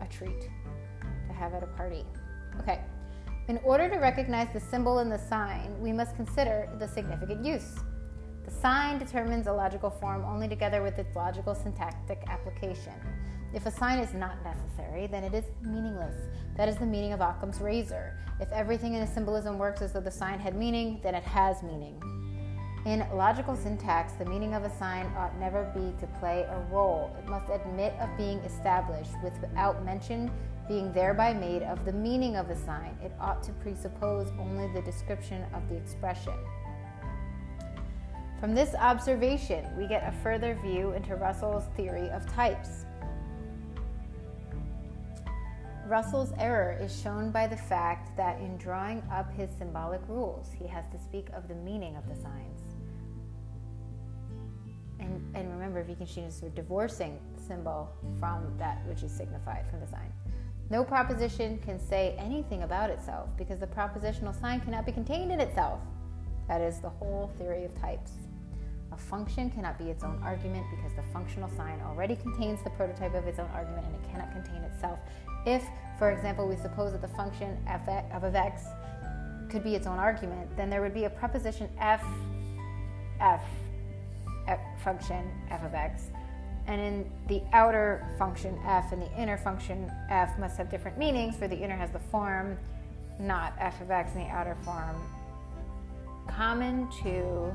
a 0.00 0.06
treat 0.06 0.40
to 1.28 1.34
have 1.34 1.52
at 1.54 1.62
a 1.62 1.66
party. 1.66 2.04
Okay. 2.60 2.80
In 3.48 3.58
order 3.62 3.88
to 3.90 3.96
recognize 3.96 4.48
the 4.52 4.60
symbol 4.60 5.00
and 5.00 5.12
the 5.12 5.18
sign, 5.18 5.78
we 5.80 5.92
must 5.92 6.16
consider 6.16 6.68
the 6.78 6.88
significant 6.88 7.44
use. 7.44 7.76
The 8.44 8.50
sign 8.50 8.98
determines 8.98 9.46
a 9.46 9.52
logical 9.52 9.90
form 9.90 10.24
only 10.24 10.48
together 10.48 10.82
with 10.82 10.98
its 10.98 11.14
logical 11.14 11.54
syntactic 11.54 12.22
application. 12.28 12.94
If 13.52 13.66
a 13.66 13.70
sign 13.70 13.98
is 13.98 14.14
not 14.14 14.42
necessary, 14.44 15.06
then 15.06 15.24
it 15.24 15.34
is 15.34 15.44
meaningless. 15.62 16.14
That 16.56 16.68
is 16.68 16.76
the 16.76 16.86
meaning 16.86 17.12
of 17.12 17.20
Occam's 17.20 17.60
razor. 17.60 18.16
If 18.40 18.50
everything 18.52 18.94
in 18.94 19.02
a 19.02 19.06
symbolism 19.06 19.58
works 19.58 19.82
as 19.82 19.92
though 19.92 20.00
the 20.00 20.10
sign 20.10 20.38
had 20.38 20.56
meaning, 20.56 21.00
then 21.02 21.14
it 21.14 21.24
has 21.24 21.62
meaning. 21.62 22.00
In 22.86 23.06
logical 23.14 23.56
syntax, 23.56 24.14
the 24.14 24.24
meaning 24.24 24.54
of 24.54 24.64
a 24.64 24.78
sign 24.78 25.06
ought 25.16 25.38
never 25.38 25.70
be 25.74 25.92
to 26.00 26.06
play 26.18 26.46
a 26.48 26.60
role. 26.72 27.14
It 27.18 27.28
must 27.28 27.50
admit 27.50 27.92
of 28.00 28.08
being 28.16 28.38
established 28.38 29.12
without 29.22 29.84
mention 29.84 30.30
being 30.66 30.92
thereby 30.92 31.34
made 31.34 31.62
of 31.64 31.84
the 31.84 31.92
meaning 31.92 32.36
of 32.36 32.48
a 32.48 32.56
sign. 32.56 32.96
It 33.02 33.12
ought 33.20 33.42
to 33.42 33.52
presuppose 33.54 34.28
only 34.38 34.72
the 34.72 34.80
description 34.82 35.44
of 35.52 35.68
the 35.68 35.76
expression. 35.76 36.32
From 38.40 38.54
this 38.54 38.74
observation, 38.74 39.66
we 39.76 39.86
get 39.86 40.02
a 40.02 40.12
further 40.22 40.54
view 40.54 40.92
into 40.92 41.14
Russell's 41.14 41.66
theory 41.76 42.08
of 42.08 42.26
types. 42.26 42.86
Russell's 45.86 46.32
error 46.38 46.78
is 46.80 47.02
shown 47.02 47.30
by 47.30 47.46
the 47.46 47.56
fact 47.56 48.16
that 48.16 48.40
in 48.40 48.56
drawing 48.56 49.02
up 49.12 49.30
his 49.34 49.50
symbolic 49.58 50.00
rules, 50.08 50.48
he 50.58 50.66
has 50.66 50.86
to 50.86 50.98
speak 50.98 51.26
of 51.34 51.48
the 51.48 51.54
meaning 51.56 51.96
of 51.96 52.08
the 52.08 52.14
signs. 52.14 52.62
And, 55.00 55.22
and 55.34 55.52
remember, 55.52 55.82
Wittgenstein 55.82 56.30
are 56.42 56.54
divorcing 56.54 57.18
symbol 57.46 57.90
from 58.18 58.54
that 58.56 58.80
which 58.86 59.02
is 59.02 59.12
signified 59.12 59.66
from 59.68 59.80
the 59.80 59.86
sign. 59.86 60.10
No 60.70 60.82
proposition 60.82 61.58
can 61.58 61.78
say 61.78 62.14
anything 62.18 62.62
about 62.62 62.88
itself 62.88 63.28
because 63.36 63.60
the 63.60 63.66
propositional 63.66 64.38
sign 64.40 64.60
cannot 64.60 64.86
be 64.86 64.92
contained 64.92 65.30
in 65.30 65.40
itself. 65.40 65.80
That 66.48 66.62
is 66.62 66.78
the 66.80 66.88
whole 66.88 67.30
theory 67.36 67.64
of 67.64 67.78
types. 67.80 68.12
A 68.92 68.96
function 68.96 69.50
cannot 69.50 69.78
be 69.78 69.84
its 69.84 70.02
own 70.02 70.20
argument 70.22 70.66
because 70.70 70.92
the 70.94 71.02
functional 71.12 71.48
sign 71.56 71.80
already 71.86 72.16
contains 72.16 72.62
the 72.64 72.70
prototype 72.70 73.14
of 73.14 73.26
its 73.26 73.38
own 73.38 73.48
argument 73.54 73.86
and 73.86 73.94
it 73.94 74.10
cannot 74.10 74.32
contain 74.32 74.62
itself. 74.62 74.98
If, 75.46 75.64
for 75.98 76.10
example, 76.10 76.48
we 76.48 76.56
suppose 76.56 76.92
that 76.92 77.00
the 77.00 77.08
function 77.08 77.56
f 77.66 77.88
of 77.88 78.34
x 78.34 78.62
could 79.48 79.62
be 79.62 79.74
its 79.74 79.86
own 79.86 79.98
argument, 79.98 80.56
then 80.56 80.70
there 80.70 80.80
would 80.80 80.94
be 80.94 81.04
a 81.04 81.10
preposition 81.10 81.68
f, 81.78 82.04
f, 83.20 83.42
f 84.48 84.60
function 84.82 85.30
f 85.50 85.64
of 85.64 85.74
x, 85.74 86.04
and 86.66 86.80
in 86.80 87.10
the 87.28 87.42
outer 87.52 88.06
function 88.18 88.58
f 88.66 88.92
and 88.92 89.02
the 89.02 89.12
inner 89.20 89.36
function 89.38 89.90
f 90.08 90.38
must 90.38 90.56
have 90.56 90.70
different 90.70 90.98
meanings, 90.98 91.36
for 91.36 91.48
the 91.48 91.56
inner 91.56 91.76
has 91.76 91.90
the 91.90 91.98
form, 91.98 92.56
not 93.18 93.54
f 93.58 93.80
of 93.80 93.90
x, 93.90 94.12
in 94.14 94.20
the 94.20 94.28
outer 94.30 94.56
form. 94.64 94.96
Common 96.28 96.88
to 97.02 97.52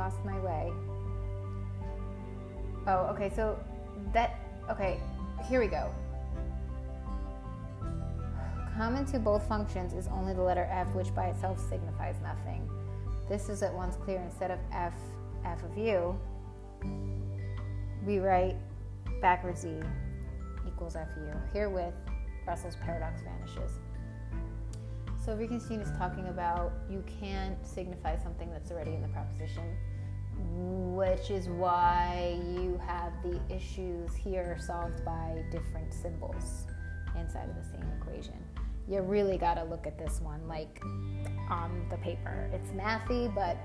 lost 0.00 0.24
my 0.24 0.38
way. 0.40 0.72
Oh, 2.86 3.12
okay, 3.12 3.30
so 3.36 3.58
that, 4.14 4.38
okay, 4.70 4.98
here 5.46 5.60
we 5.60 5.66
go. 5.66 5.92
Common 8.78 9.04
to 9.06 9.18
both 9.18 9.46
functions 9.46 9.92
is 9.92 10.08
only 10.08 10.32
the 10.32 10.40
letter 10.40 10.66
f, 10.70 10.86
which 10.94 11.14
by 11.14 11.26
itself 11.26 11.58
signifies 11.68 12.16
nothing. 12.22 12.66
This 13.28 13.50
is 13.50 13.62
at 13.62 13.74
once 13.74 13.96
clear. 13.96 14.20
Instead 14.22 14.50
of 14.50 14.58
f, 14.72 14.94
f 15.44 15.62
of 15.62 15.76
u, 15.76 16.18
we 18.06 18.20
write 18.20 18.56
backwards 19.20 19.66
e 19.66 19.74
equals 20.66 20.94
fu. 20.94 21.20
Herewith, 21.52 21.92
Russell's 22.46 22.76
paradox 22.76 23.20
vanishes. 23.20 23.72
So 25.22 25.36
Wittgenstein 25.36 25.80
is 25.80 25.90
talking 25.98 26.28
about 26.28 26.72
you 26.90 27.04
can't 27.20 27.64
signify 27.66 28.16
something 28.16 28.50
that's 28.50 28.70
already 28.70 28.94
in 28.94 29.02
the 29.02 29.08
proposition 29.08 29.76
which 31.00 31.30
is 31.30 31.48
why 31.48 32.38
you 32.56 32.80
have 32.86 33.12
the 33.22 33.40
issues 33.54 34.14
here 34.14 34.56
solved 34.60 35.04
by 35.04 35.42
different 35.50 35.92
symbols 35.94 36.66
inside 37.18 37.48
of 37.48 37.56
the 37.56 37.64
same 37.70 37.86
equation. 38.00 38.34
You 38.88 39.02
really 39.02 39.38
got 39.38 39.54
to 39.54 39.64
look 39.64 39.86
at 39.86 39.98
this 39.98 40.20
one 40.20 40.46
like 40.48 40.82
on 41.48 41.86
the 41.90 41.96
paper. 41.98 42.50
It's 42.52 42.70
mathy, 42.70 43.32
but 43.32 43.56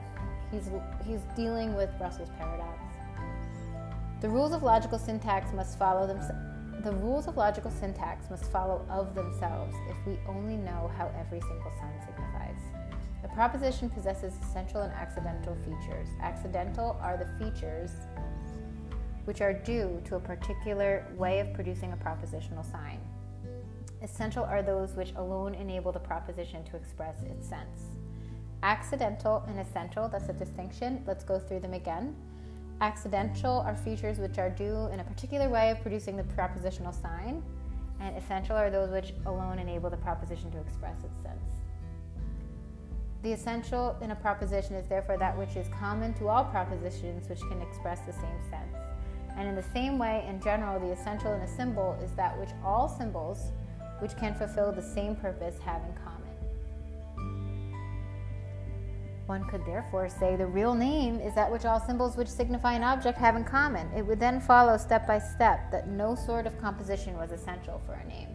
he's 0.52 0.70
he's 1.06 1.22
dealing 1.36 1.76
with 1.76 1.90
Russell's 2.00 2.30
paradox. 2.38 2.80
The 4.22 4.30
rules 4.30 4.54
of 4.54 4.62
logical 4.62 5.00
syntax 5.00 5.52
must 5.52 5.80
follow 5.80 6.06
them. 6.06 6.20
The 6.84 6.92
rules 6.92 7.28
of 7.28 7.38
logical 7.38 7.72
syntax 7.72 8.30
must 8.30 8.52
follow 8.52 8.86
of 8.90 9.16
themselves 9.16 9.76
if 9.90 9.96
we 10.06 10.20
only 10.28 10.58
know 10.58 10.92
how 10.96 11.12
every 11.20 11.42
single 11.42 11.72
sign 11.80 12.00
signifies. 12.06 12.45
The 13.26 13.34
proposition 13.34 13.90
possesses 13.90 14.36
essential 14.44 14.82
and 14.82 14.94
accidental 14.94 15.56
features. 15.56 16.10
Accidental 16.22 16.96
are 17.02 17.18
the 17.18 17.26
features 17.44 17.90
which 19.24 19.42
are 19.42 19.52
due 19.52 20.00
to 20.06 20.18
a 20.18 20.20
particular 20.20 21.08
way 21.18 21.40
of 21.40 21.52
producing 21.52 21.92
a 21.92 21.98
propositional 21.98 22.64
sign. 22.72 23.00
Essential 24.04 24.44
are 24.44 24.62
those 24.62 24.92
which 24.92 25.12
alone 25.16 25.56
enable 25.56 25.92
the 25.92 26.00
proposition 26.00 26.64
to 26.66 26.76
express 26.76 27.24
its 27.24 27.50
sense. 27.50 27.86
Accidental 28.62 29.44
and 29.48 29.60
essential, 29.60 30.08
that's 30.08 30.30
a 30.30 30.34
distinction. 30.34 31.04
Let's 31.08 31.24
go 31.24 31.40
through 31.40 31.62
them 31.62 31.74
again. 31.74 32.16
Accidental 32.80 33.62
are 33.62 33.76
features 33.76 34.20
which 34.20 34.38
are 34.38 34.52
due 34.52 34.86
in 34.94 35.00
a 35.00 35.04
particular 35.04 35.50
way 35.50 35.72
of 35.72 35.82
producing 35.82 36.16
the 36.16 36.24
propositional 36.24 36.94
sign, 37.02 37.42
and 38.00 38.16
essential 38.16 38.56
are 38.56 38.70
those 38.70 38.92
which 38.92 39.16
alone 39.26 39.58
enable 39.58 39.90
the 39.90 39.98
proposition 39.98 40.52
to 40.52 40.60
express 40.60 41.00
its 41.04 41.24
sense. 41.24 41.65
The 43.24 43.34
essential 43.34 43.96
in 44.02 44.12
a 44.12 44.16
proposition 44.16 44.76
is 44.76 44.88
therefore 44.88 45.18
that 45.18 45.38
which 45.38 45.56
is 45.56 45.68
common 45.70 46.14
to 46.16 46.28
all 46.28 46.46
propositions 46.46 47.28
which 47.28 47.42
can 47.42 47.62
express 47.62 48.02
the 48.02 48.14
same 48.14 48.40
sense. 48.50 48.76
And 49.38 49.48
in 49.50 49.56
the 49.56 49.66
same 49.74 49.98
way, 49.98 50.26
in 50.30 50.40
general, 50.40 50.80
the 50.80 50.92
essential 50.92 51.34
in 51.34 51.42
a 51.42 51.48
symbol 51.48 51.98
is 52.04 52.12
that 52.14 52.40
which 52.40 52.52
all 52.64 52.88
symbols 52.88 53.52
which 54.00 54.16
can 54.18 54.36
fulfill 54.36 54.72
the 54.72 54.82
same 54.82 55.16
purpose 55.16 55.58
have 55.60 55.82
in 55.84 55.94
common. 56.04 56.16
One 59.26 59.44
could 59.46 59.66
therefore 59.66 60.08
say 60.08 60.36
the 60.36 60.46
real 60.46 60.76
name 60.76 61.20
is 61.20 61.34
that 61.34 61.52
which 61.52 61.66
all 61.66 61.80
symbols 61.80 62.16
which 62.16 62.28
signify 62.28 62.74
an 62.74 62.84
object 62.84 63.18
have 63.18 63.36
in 63.36 63.44
common. 63.44 63.92
It 63.94 64.06
would 64.06 64.20
then 64.20 64.40
follow 64.40 64.78
step 64.78 65.08
by 65.08 65.18
step 65.18 65.72
that 65.72 65.88
no 65.88 66.14
sort 66.14 66.46
of 66.46 66.60
composition 66.62 67.18
was 67.18 67.32
essential 67.32 67.82
for 67.88 67.94
a 67.94 68.06
name. 68.08 68.35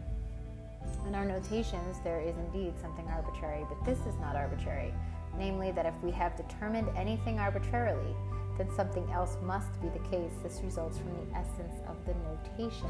In 1.11 1.17
our 1.17 1.25
notations, 1.25 1.99
there 2.05 2.21
is 2.21 2.37
indeed 2.37 2.73
something 2.81 3.05
arbitrary, 3.09 3.67
but 3.69 3.85
this 3.85 3.99
is 4.07 4.17
not 4.21 4.37
arbitrary. 4.37 4.95
Namely, 5.37 5.73
that 5.73 5.85
if 5.85 5.95
we 6.05 6.13
have 6.13 6.37
determined 6.37 6.89
anything 6.97 7.41
arbitrarily, 7.41 8.15
then 8.57 8.69
something 8.77 9.11
else 9.11 9.37
must 9.43 9.73
be 9.83 9.89
the 9.89 9.99
case. 10.09 10.31
This 10.41 10.61
results 10.63 10.99
from 10.99 11.09
the 11.17 11.37
essence 11.37 11.83
of 11.89 11.97
the 12.07 12.15
notation. 12.15 12.89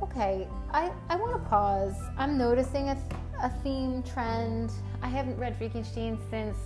Okay, 0.00 0.46
I, 0.70 0.92
I 1.08 1.16
want 1.16 1.32
to 1.32 1.48
pause. 1.48 1.96
I'm 2.16 2.38
noticing 2.38 2.88
a, 2.90 2.96
a 3.42 3.48
theme 3.64 4.04
trend. 4.04 4.70
I 5.02 5.08
haven't 5.08 5.36
read 5.36 5.58
Wittgenstein 5.58 6.20
since, 6.30 6.56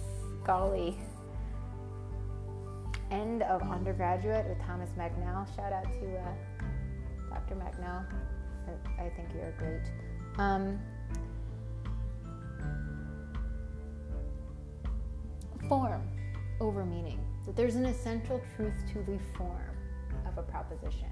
golly, 0.45 0.99
end 3.11 3.43
of 3.45 3.63
undergraduate 3.63 4.47
with 4.51 4.61
Thomas 4.67 4.91
Magnell. 4.99 5.49
Shout 5.57 5.73
out 5.73 5.91
to 5.95 6.19
uh, 6.19 6.35
Dr. 7.31 7.55
Magnell. 7.55 8.05
I 8.99 9.09
think 9.11 9.29
you're 9.35 9.53
great. 9.59 9.83
Um, 10.39 10.79
form 15.69 16.03
over 16.61 16.85
meaning. 16.85 17.21
That 17.47 17.57
there's 17.57 17.77
an 17.77 17.87
essential 17.87 18.43
truth 18.57 18.75
to 18.93 18.99
the 19.03 19.19
form 19.37 19.77
of 20.27 20.39
a 20.39 20.43
proposition. 20.43 21.09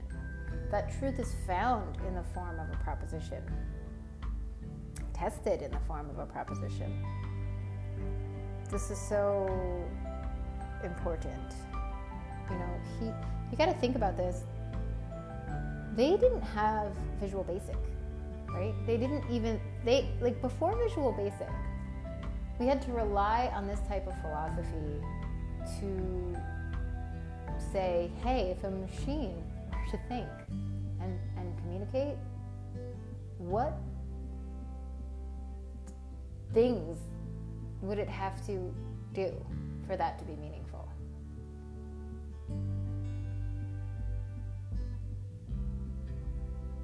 That 0.70 0.98
truth 0.98 1.18
is 1.18 1.34
found 1.46 1.96
in 2.06 2.14
the 2.14 2.24
form 2.34 2.58
of 2.58 2.68
a 2.70 2.76
proposition, 2.82 3.42
tested 5.14 5.62
in 5.62 5.70
the 5.70 5.80
form 5.86 6.10
of 6.10 6.18
a 6.18 6.26
proposition. 6.26 7.04
This 8.70 8.90
is 8.90 8.98
so 8.98 9.84
important. 10.82 11.54
You 12.50 12.56
know, 12.56 12.80
he 12.98 13.06
you 13.50 13.56
got 13.56 13.66
to 13.66 13.74
think 13.74 13.94
about 13.94 14.16
this 14.16 14.42
they 15.96 16.16
didn't 16.16 16.42
have 16.42 16.92
Visual 17.20 17.42
Basic, 17.42 17.76
right? 18.48 18.74
They 18.86 18.98
didn't 18.98 19.24
even, 19.30 19.58
they, 19.84 20.08
like 20.20 20.40
before 20.42 20.76
Visual 20.76 21.12
Basic, 21.12 21.48
we 22.58 22.66
had 22.66 22.82
to 22.82 22.92
rely 22.92 23.50
on 23.54 23.66
this 23.66 23.80
type 23.88 24.06
of 24.06 24.18
philosophy 24.20 25.00
to 25.80 26.36
say, 27.72 28.10
hey, 28.22 28.54
if 28.56 28.62
a 28.64 28.70
machine 28.70 29.42
were 29.72 29.90
to 29.90 29.98
think 30.08 30.28
and, 31.00 31.18
and 31.36 31.58
communicate, 31.58 32.16
what 33.38 33.74
things 36.52 36.98
would 37.80 37.98
it 37.98 38.08
have 38.08 38.44
to 38.46 38.72
do 39.14 39.32
for 39.86 39.96
that 39.96 40.18
to 40.18 40.24
be 40.24 40.36
meaningful? 40.36 40.65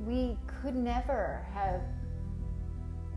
We 0.07 0.37
could 0.47 0.75
never 0.75 1.47
have 1.53 1.81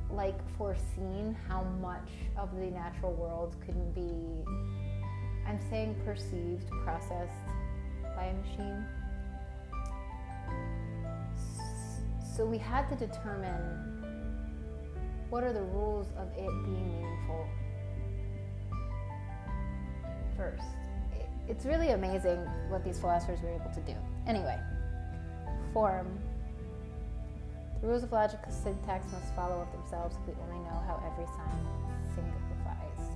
like 0.10 0.38
foreseen 0.58 1.36
how 1.48 1.64
much 1.82 2.10
of 2.38 2.56
the 2.56 2.68
natural 2.68 3.14
world 3.14 3.56
could 3.66 3.96
be 3.96 4.44
I'm 5.48 5.60
saying 5.70 5.96
perceived, 6.04 6.70
processed 6.84 7.32
by 8.16 8.26
a 8.26 8.34
machine. 8.34 8.86
So 12.36 12.46
we 12.46 12.58
had 12.58 12.90
to 12.90 12.96
determine 12.96 14.04
what 15.30 15.44
are 15.44 15.54
the 15.54 15.62
rules 15.62 16.08
of 16.18 16.28
it 16.30 16.50
being 16.66 17.02
meaningful 17.02 17.48
first. 20.36 20.64
It's 21.48 21.66
really 21.66 21.90
amazing 21.90 22.40
what 22.70 22.84
these 22.84 23.00
philosophers 23.00 23.42
were 23.42 23.50
able 23.50 23.70
to 23.72 23.82
do. 23.82 23.94
Anyway, 24.28 24.60
form. 25.74 26.20
The 27.86 27.92
rules 27.92 28.02
of 28.02 28.12
logical 28.12 28.52
syntax 28.52 29.06
must 29.12 29.32
follow 29.36 29.62
of 29.62 29.72
themselves 29.72 30.18
if 30.18 30.28
we 30.28 30.42
only 30.42 30.58
know 30.66 30.82
how 30.88 31.04
every 31.06 31.28
sign 31.28 31.68
signifies. 32.16 33.16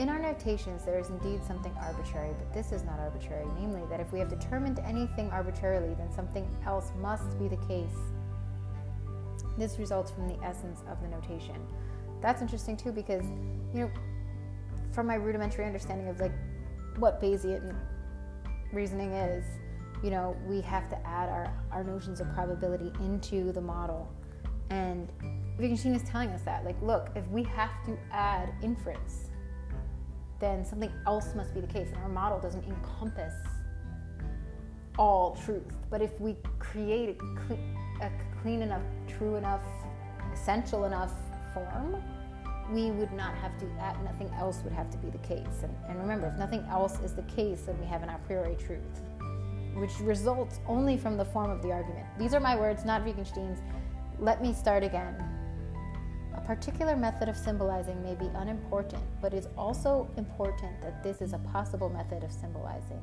In 0.00 0.08
our 0.08 0.18
notations, 0.18 0.84
there 0.84 0.98
is 0.98 1.08
indeed 1.08 1.44
something 1.44 1.72
arbitrary, 1.80 2.34
but 2.36 2.52
this 2.52 2.72
is 2.72 2.82
not 2.82 2.98
arbitrary, 2.98 3.46
namely, 3.60 3.82
that 3.88 4.00
if 4.00 4.12
we 4.12 4.18
have 4.18 4.28
determined 4.28 4.80
anything 4.80 5.30
arbitrarily, 5.30 5.94
then 5.94 6.10
something 6.10 6.44
else 6.66 6.90
must 7.00 7.38
be 7.38 7.46
the 7.46 7.58
case. 7.68 7.94
This 9.56 9.78
results 9.78 10.10
from 10.10 10.26
the 10.26 10.44
essence 10.44 10.82
of 10.90 11.00
the 11.00 11.06
notation. 11.06 11.64
That's 12.20 12.42
interesting 12.42 12.76
too, 12.76 12.90
because, 12.90 13.24
you 13.72 13.82
know, 13.82 13.90
from 14.90 15.06
my 15.06 15.14
rudimentary 15.14 15.64
understanding 15.64 16.08
of 16.08 16.18
like 16.18 16.34
what 16.96 17.22
Bayesian 17.22 17.76
reasoning 18.72 19.12
is, 19.12 19.44
you 20.02 20.10
know, 20.10 20.36
we 20.46 20.60
have 20.60 20.88
to 20.90 21.06
add 21.06 21.28
our, 21.28 21.52
our 21.72 21.84
notions 21.84 22.20
of 22.20 22.32
probability 22.34 22.92
into 23.00 23.52
the 23.52 23.60
model. 23.60 24.12
And 24.70 25.08
Wittgenstein 25.58 25.94
is 25.94 26.02
telling 26.02 26.28
us 26.30 26.42
that. 26.42 26.64
Like, 26.64 26.80
look, 26.82 27.10
if 27.16 27.26
we 27.28 27.42
have 27.44 27.70
to 27.86 27.98
add 28.12 28.52
inference, 28.62 29.30
then 30.38 30.64
something 30.64 30.92
else 31.06 31.34
must 31.34 31.54
be 31.54 31.60
the 31.60 31.66
case. 31.66 31.88
And 31.88 31.96
our 31.98 32.08
model 32.08 32.38
doesn't 32.38 32.64
encompass 32.64 33.34
all 34.98 35.36
truth. 35.44 35.74
But 35.90 36.02
if 36.02 36.20
we 36.20 36.36
create 36.58 37.10
a 37.10 37.14
clean, 37.46 37.76
a 38.02 38.10
clean 38.42 38.62
enough, 38.62 38.82
true 39.06 39.36
enough, 39.36 39.64
essential 40.32 40.84
enough 40.84 41.12
form, 41.54 42.02
we 42.70 42.90
would 42.90 43.12
not 43.12 43.34
have 43.36 43.58
to, 43.58 43.66
add, 43.80 44.02
nothing 44.04 44.30
else 44.36 44.60
would 44.62 44.72
have 44.72 44.90
to 44.90 44.98
be 44.98 45.10
the 45.10 45.18
case. 45.18 45.62
And, 45.62 45.74
and 45.88 45.98
remember, 45.98 46.26
if 46.26 46.38
nothing 46.38 46.64
else 46.68 46.98
is 47.00 47.14
the 47.14 47.22
case, 47.22 47.62
then 47.62 47.78
we 47.80 47.86
have 47.86 48.02
an 48.02 48.10
a 48.10 48.18
priori 48.26 48.56
truth, 48.56 49.02
which 49.74 49.98
results 50.00 50.60
only 50.66 50.96
from 50.96 51.16
the 51.16 51.24
form 51.24 51.50
of 51.50 51.62
the 51.62 51.72
argument. 51.72 52.06
These 52.18 52.34
are 52.34 52.40
my 52.40 52.56
words, 52.56 52.84
not 52.84 53.04
Wittgenstein's. 53.04 53.60
Let 54.18 54.42
me 54.42 54.52
start 54.52 54.82
again. 54.82 55.16
A 56.36 56.40
particular 56.42 56.96
method 56.96 57.28
of 57.28 57.36
symbolizing 57.36 58.02
may 58.02 58.14
be 58.14 58.26
unimportant, 58.34 59.02
but 59.20 59.32
it 59.32 59.38
is 59.38 59.48
also 59.56 60.08
important 60.16 60.80
that 60.82 61.02
this 61.02 61.22
is 61.22 61.32
a 61.32 61.38
possible 61.38 61.88
method 61.88 62.22
of 62.22 62.32
symbolizing. 62.32 63.02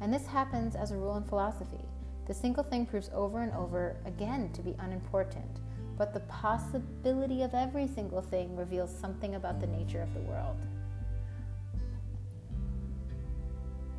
And 0.00 0.12
this 0.12 0.26
happens 0.26 0.74
as 0.76 0.90
a 0.90 0.96
rule 0.96 1.16
in 1.16 1.24
philosophy. 1.24 1.84
The 2.26 2.34
single 2.34 2.62
thing 2.62 2.84
proves 2.84 3.10
over 3.14 3.42
and 3.42 3.52
over 3.54 3.96
again 4.04 4.52
to 4.52 4.62
be 4.62 4.74
unimportant 4.80 5.60
but 5.98 6.14
the 6.14 6.20
possibility 6.20 7.42
of 7.42 7.52
every 7.54 7.88
single 7.88 8.22
thing 8.22 8.56
reveals 8.56 8.96
something 8.96 9.34
about 9.34 9.60
the 9.60 9.66
nature 9.66 10.00
of 10.00 10.14
the 10.14 10.20
world. 10.20 10.56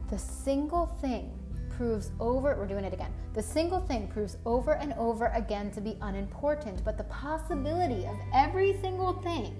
The 0.09 0.17
single 0.17 0.87
thing 1.01 1.37
proves 1.69 2.11
over, 2.19 2.55
we're 2.55 2.65
doing 2.65 2.85
it 2.85 2.93
again. 2.93 3.13
The 3.33 3.43
single 3.43 3.79
thing 3.79 4.07
proves 4.07 4.37
over 4.45 4.73
and 4.75 4.93
over 4.93 5.27
again 5.27 5.71
to 5.71 5.81
be 5.81 5.97
unimportant, 6.01 6.83
but 6.83 6.97
the 6.97 7.03
possibility 7.05 8.05
of 8.05 8.17
every 8.33 8.79
single 8.81 9.13
thing 9.21 9.55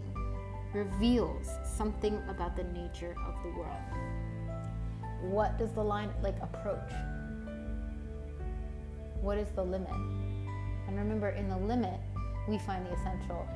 reveals 0.73 1.49
something 1.63 2.21
about 2.29 2.55
the 2.55 2.63
nature 2.63 3.15
of 3.27 3.35
the 3.43 3.49
world. 3.57 3.81
What 5.21 5.57
does 5.57 5.71
the 5.73 5.83
line 5.83 6.11
like 6.23 6.35
approach? 6.41 6.91
What 9.21 9.37
is 9.37 9.47
the 9.55 9.63
limit? 9.63 9.91
And 10.87 10.97
remember, 10.97 11.29
in 11.29 11.49
the 11.49 11.57
limit, 11.57 11.99
we 12.49 12.57
find 12.57 12.85
the 12.85 12.93
essential, 12.93 13.47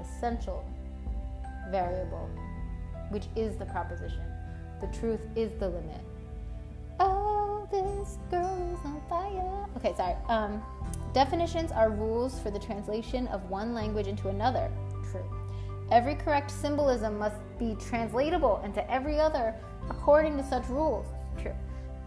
essential 0.00 0.64
variable, 1.70 2.28
which 3.10 3.26
is 3.36 3.56
the 3.56 3.66
proposition. 3.66 4.22
The 4.80 4.86
truth 4.88 5.20
is 5.36 5.52
the 5.60 5.68
limit. 5.68 6.00
Oh, 6.98 7.68
this 7.70 8.18
girl 8.30 8.56
is 8.72 8.84
on 8.84 9.00
fire. 9.08 9.66
Okay, 9.76 9.94
sorry. 9.94 10.16
Um, 10.28 10.62
definitions 11.12 11.70
are 11.70 11.90
rules 11.90 12.40
for 12.40 12.50
the 12.50 12.58
translation 12.58 13.26
of 13.28 13.48
one 13.50 13.74
language 13.74 14.06
into 14.06 14.28
another. 14.28 14.70
True. 15.10 15.24
Every 15.90 16.14
correct 16.14 16.50
symbolism 16.50 17.18
must 17.18 17.36
be 17.58 17.76
translatable 17.78 18.60
into 18.64 18.88
every 18.90 19.18
other 19.18 19.54
according 19.88 20.36
to 20.38 20.44
such 20.44 20.66
rules. 20.68 21.06
True. 21.40 21.54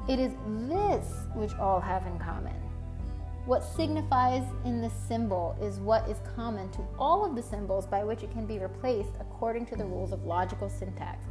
It 0.10 0.20
is 0.20 0.32
this 0.70 1.14
which 1.34 1.54
all 1.56 1.80
have 1.80 2.06
in 2.08 2.18
common 2.18 2.63
what 3.46 3.64
signifies 3.64 4.44
in 4.64 4.82
the 4.82 4.90
symbol 4.90 5.58
is 5.62 5.80
what 5.80 6.08
is 6.10 6.18
common 6.36 6.70
to 6.72 6.80
all 6.98 7.26
of 7.26 7.36
the 7.36 7.44
symbols 7.44 7.86
by 7.86 8.04
which 8.04 8.24
it 8.24 8.32
can 8.32 8.46
be 8.46 8.58
replaced 8.58 9.16
according 9.20 9.66
to 9.66 9.76
the 9.76 9.84
rules 9.84 10.14
of 10.14 10.24
logical 10.24 10.70
syntax. 10.70 11.26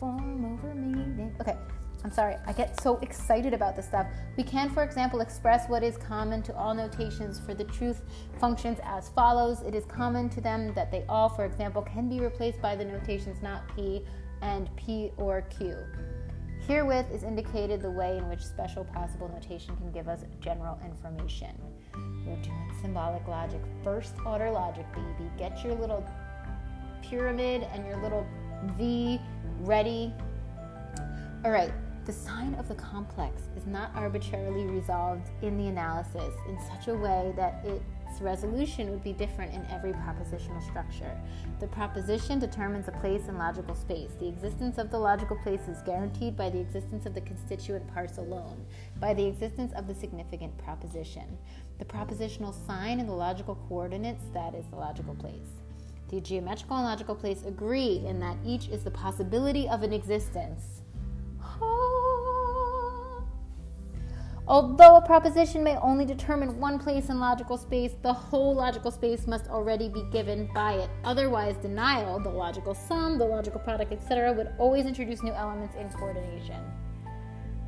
Form 0.00 0.44
over 0.44 0.74
meaning. 0.74 1.34
Okay, 1.40 1.56
I'm 2.04 2.10
sorry, 2.10 2.34
I 2.46 2.52
get 2.52 2.82
so 2.82 2.96
excited 2.96 3.54
about 3.54 3.76
this 3.76 3.86
stuff. 3.86 4.08
We 4.36 4.42
can, 4.42 4.70
for 4.70 4.82
example, 4.82 5.20
express 5.20 5.68
what 5.68 5.84
is 5.84 5.96
common 5.96 6.42
to 6.44 6.56
all 6.56 6.74
notations 6.74 7.38
for 7.38 7.54
the 7.54 7.64
truth 7.64 8.02
functions 8.40 8.78
as 8.82 9.10
follows. 9.10 9.62
It 9.62 9.76
is 9.76 9.84
common 9.84 10.28
to 10.30 10.40
them 10.40 10.74
that 10.74 10.90
they 10.90 11.04
all, 11.08 11.28
for 11.28 11.44
example, 11.44 11.82
can 11.82 12.08
be 12.08 12.18
replaced 12.18 12.60
by 12.60 12.74
the 12.74 12.84
notations 12.84 13.40
not 13.40 13.62
P 13.76 14.04
and 14.40 14.68
P 14.74 15.12
or 15.16 15.42
Q. 15.42 15.76
Herewith 16.68 17.10
is 17.12 17.24
indicated 17.24 17.82
the 17.82 17.90
way 17.90 18.18
in 18.18 18.28
which 18.28 18.40
special 18.40 18.84
possible 18.84 19.28
notation 19.28 19.76
can 19.76 19.90
give 19.90 20.08
us 20.08 20.24
general 20.40 20.78
information. 20.84 21.50
We're 22.24 22.40
doing 22.40 22.72
symbolic 22.80 23.26
logic, 23.26 23.60
first 23.82 24.14
order 24.24 24.50
logic, 24.50 24.86
baby. 24.92 25.30
Get 25.36 25.64
your 25.64 25.74
little 25.74 26.06
pyramid 27.02 27.66
and 27.72 27.84
your 27.84 28.00
little 28.00 28.24
V 28.78 29.20
ready. 29.60 30.14
All 31.44 31.50
right, 31.50 31.72
the 32.04 32.12
sign 32.12 32.54
of 32.54 32.68
the 32.68 32.76
complex 32.76 33.42
is 33.56 33.66
not 33.66 33.90
arbitrarily 33.96 34.64
resolved 34.64 35.30
in 35.42 35.58
the 35.58 35.66
analysis 35.66 36.34
in 36.48 36.58
such 36.68 36.86
a 36.88 36.94
way 36.94 37.32
that 37.36 37.64
it 37.64 37.82
resolution 38.22 38.90
would 38.90 39.04
be 39.04 39.12
different 39.12 39.52
in 39.52 39.66
every 39.70 39.92
propositional 39.92 40.62
structure. 40.62 41.20
The 41.60 41.66
proposition 41.66 42.38
determines 42.38 42.88
a 42.88 42.92
place 42.92 43.28
in 43.28 43.36
logical 43.36 43.74
space. 43.74 44.10
The 44.18 44.28
existence 44.28 44.78
of 44.78 44.90
the 44.90 44.98
logical 44.98 45.36
place 45.36 45.68
is 45.68 45.82
guaranteed 45.82 46.36
by 46.36 46.50
the 46.50 46.60
existence 46.60 47.06
of 47.06 47.14
the 47.14 47.20
constituent 47.20 47.92
parts 47.92 48.18
alone, 48.18 48.64
by 49.00 49.14
the 49.14 49.26
existence 49.26 49.72
of 49.74 49.86
the 49.86 49.94
significant 49.94 50.56
proposition. 50.58 51.36
The 51.78 51.84
propositional 51.84 52.54
sign 52.66 53.00
and 53.00 53.08
the 53.08 53.14
logical 53.14 53.56
coordinates, 53.68 54.24
that 54.32 54.54
is 54.54 54.66
the 54.66 54.76
logical 54.76 55.14
place. 55.14 55.60
The 56.08 56.20
geometrical 56.20 56.76
and 56.76 56.86
logical 56.86 57.14
place 57.14 57.42
agree 57.44 58.02
in 58.06 58.20
that 58.20 58.36
each 58.44 58.68
is 58.68 58.84
the 58.84 58.90
possibility 58.90 59.68
of 59.68 59.82
an 59.82 59.92
existence. 59.92 60.82
Although 64.52 64.96
a 64.96 65.00
proposition 65.00 65.64
may 65.64 65.78
only 65.78 66.04
determine 66.04 66.60
one 66.60 66.78
place 66.78 67.08
in 67.08 67.18
logical 67.18 67.56
space, 67.56 67.92
the 68.02 68.12
whole 68.12 68.54
logical 68.54 68.90
space 68.90 69.26
must 69.26 69.48
already 69.48 69.88
be 69.88 70.02
given 70.12 70.46
by 70.52 70.74
it. 70.74 70.90
Otherwise, 71.04 71.56
denial, 71.62 72.20
the 72.20 72.28
logical 72.28 72.74
sum, 72.74 73.16
the 73.16 73.24
logical 73.24 73.60
product, 73.60 73.92
etc., 73.92 74.30
would 74.30 74.50
always 74.58 74.84
introduce 74.84 75.22
new 75.22 75.32
elements 75.32 75.74
in 75.76 75.88
coordination. 75.88 76.62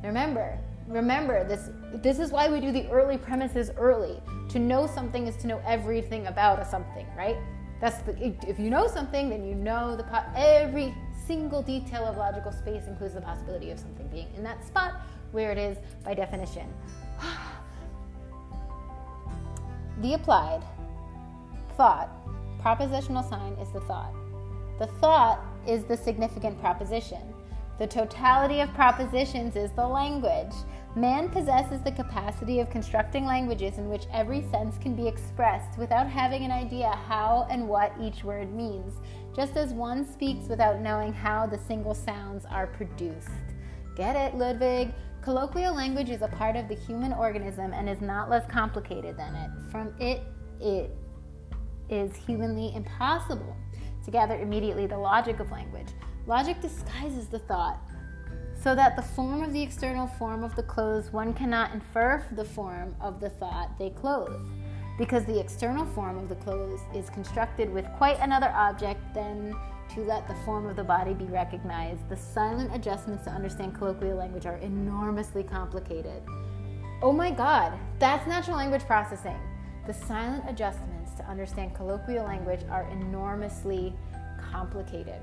Remember, 0.03 0.59
remember 0.87 1.43
this 1.47 1.71
this 2.03 2.19
is 2.19 2.31
why 2.31 2.51
we 2.51 2.59
do 2.59 2.71
the 2.71 2.87
early 2.91 3.17
premises 3.17 3.71
early. 3.77 4.21
To 4.49 4.59
know 4.59 4.85
something 4.85 5.25
is 5.25 5.35
to 5.37 5.47
know 5.47 5.59
everything 5.65 6.27
about 6.27 6.59
a 6.59 6.65
something, 6.65 7.07
right? 7.17 7.37
That's 7.81 8.03
the 8.03 8.15
if 8.47 8.59
you 8.59 8.69
know 8.69 8.87
something, 8.87 9.27
then 9.27 9.43
you 9.43 9.55
know 9.55 9.95
the 9.95 10.05
every 10.37 10.93
single 11.25 11.63
detail 11.63 12.05
of 12.05 12.17
logical 12.17 12.51
space 12.51 12.85
includes 12.85 13.15
the 13.15 13.21
possibility 13.21 13.71
of 13.71 13.79
something 13.79 14.07
being 14.09 14.27
in 14.35 14.43
that 14.43 14.63
spot 14.63 15.01
where 15.31 15.51
it 15.51 15.57
is 15.57 15.77
by 16.03 16.13
definition. 16.13 16.71
the 20.01 20.13
applied 20.13 20.61
thought, 21.77 22.09
propositional 22.61 23.27
sign 23.27 23.53
is 23.53 23.71
the 23.71 23.81
thought. 23.81 24.13
The 24.79 24.87
thought 24.87 25.39
is 25.67 25.83
the 25.85 25.97
significant 25.97 26.59
proposition. 26.59 27.21
The 27.77 27.87
totality 27.87 28.61
of 28.61 28.73
propositions 28.73 29.55
is 29.55 29.71
the 29.71 29.85
language. 29.85 30.53
Man 30.95 31.27
possesses 31.27 31.81
the 31.81 31.91
capacity 31.91 32.61
of 32.61 32.69
constructing 32.69 33.25
languages 33.25 33.77
in 33.77 33.89
which 33.89 34.05
every 34.13 34.43
sense 34.49 34.77
can 34.77 34.95
be 34.95 35.09
expressed 35.09 35.77
without 35.77 36.07
having 36.07 36.45
an 36.45 36.51
idea 36.51 36.87
how 36.87 37.45
and 37.49 37.67
what 37.67 37.91
each 38.01 38.23
word 38.23 38.53
means, 38.53 38.93
just 39.35 39.57
as 39.57 39.73
one 39.73 40.09
speaks 40.09 40.47
without 40.47 40.79
knowing 40.79 41.11
how 41.11 41.45
the 41.45 41.57
single 41.57 41.93
sounds 41.93 42.45
are 42.45 42.67
produced. 42.67 43.27
Get 43.95 44.15
it, 44.15 44.37
Ludwig? 44.37 44.93
Colloquial 45.21 45.73
language 45.73 46.09
is 46.09 46.21
a 46.21 46.27
part 46.27 46.55
of 46.55 46.67
the 46.67 46.75
human 46.75 47.13
organism 47.13 47.73
and 47.73 47.89
is 47.89 48.01
not 48.01 48.29
less 48.29 48.45
complicated 48.49 49.17
than 49.17 49.33
it. 49.35 49.49
From 49.71 49.93
it, 49.99 50.21
it 50.59 50.91
is 51.89 52.15
humanly 52.15 52.75
impossible 52.75 53.55
to 54.03 54.11
gather 54.11 54.35
immediately 54.35 54.85
the 54.85 54.97
logic 54.97 55.39
of 55.39 55.51
language. 55.51 55.87
Logic 56.27 56.59
disguises 56.61 57.27
the 57.27 57.39
thought, 57.39 57.79
so 58.61 58.75
that 58.75 58.95
the 58.95 59.01
form 59.01 59.41
of 59.43 59.53
the 59.53 59.61
external 59.61 60.07
form 60.07 60.43
of 60.43 60.55
the 60.55 60.63
clothes 60.63 61.11
one 61.11 61.33
cannot 61.33 61.73
infer 61.73 62.23
the 62.33 62.45
form 62.45 62.95
of 62.99 63.19
the 63.19 63.29
thought 63.29 63.77
they 63.79 63.89
clothe, 63.91 64.47
because 64.97 65.25
the 65.25 65.39
external 65.39 65.85
form 65.87 66.17
of 66.17 66.29
the 66.29 66.35
clothes 66.35 66.81
is 66.93 67.09
constructed 67.09 67.71
with 67.71 67.85
quite 67.97 68.19
another 68.19 68.51
object 68.55 69.01
than 69.13 69.55
to 69.93 70.01
let 70.01 70.27
the 70.27 70.35
form 70.45 70.65
of 70.65 70.75
the 70.75 70.83
body 70.83 71.13
be 71.13 71.25
recognized. 71.25 72.09
The 72.09 72.17
silent 72.17 72.73
adjustments 72.73 73.23
to 73.25 73.31
understand 73.31 73.75
colloquial 73.75 74.17
language 74.17 74.45
are 74.45 74.57
enormously 74.57 75.43
complicated. 75.43 76.21
Oh 77.01 77.11
my 77.11 77.31
god, 77.31 77.77
that's 77.99 78.27
natural 78.27 78.57
language 78.57 78.83
processing. 78.83 79.39
The 79.87 79.93
silent 79.93 80.43
adjustments 80.47 81.13
to 81.17 81.25
understand 81.27 81.75
colloquial 81.75 82.25
language 82.25 82.61
are 82.69 82.89
enormously 82.89 83.93
complicated 84.51 85.21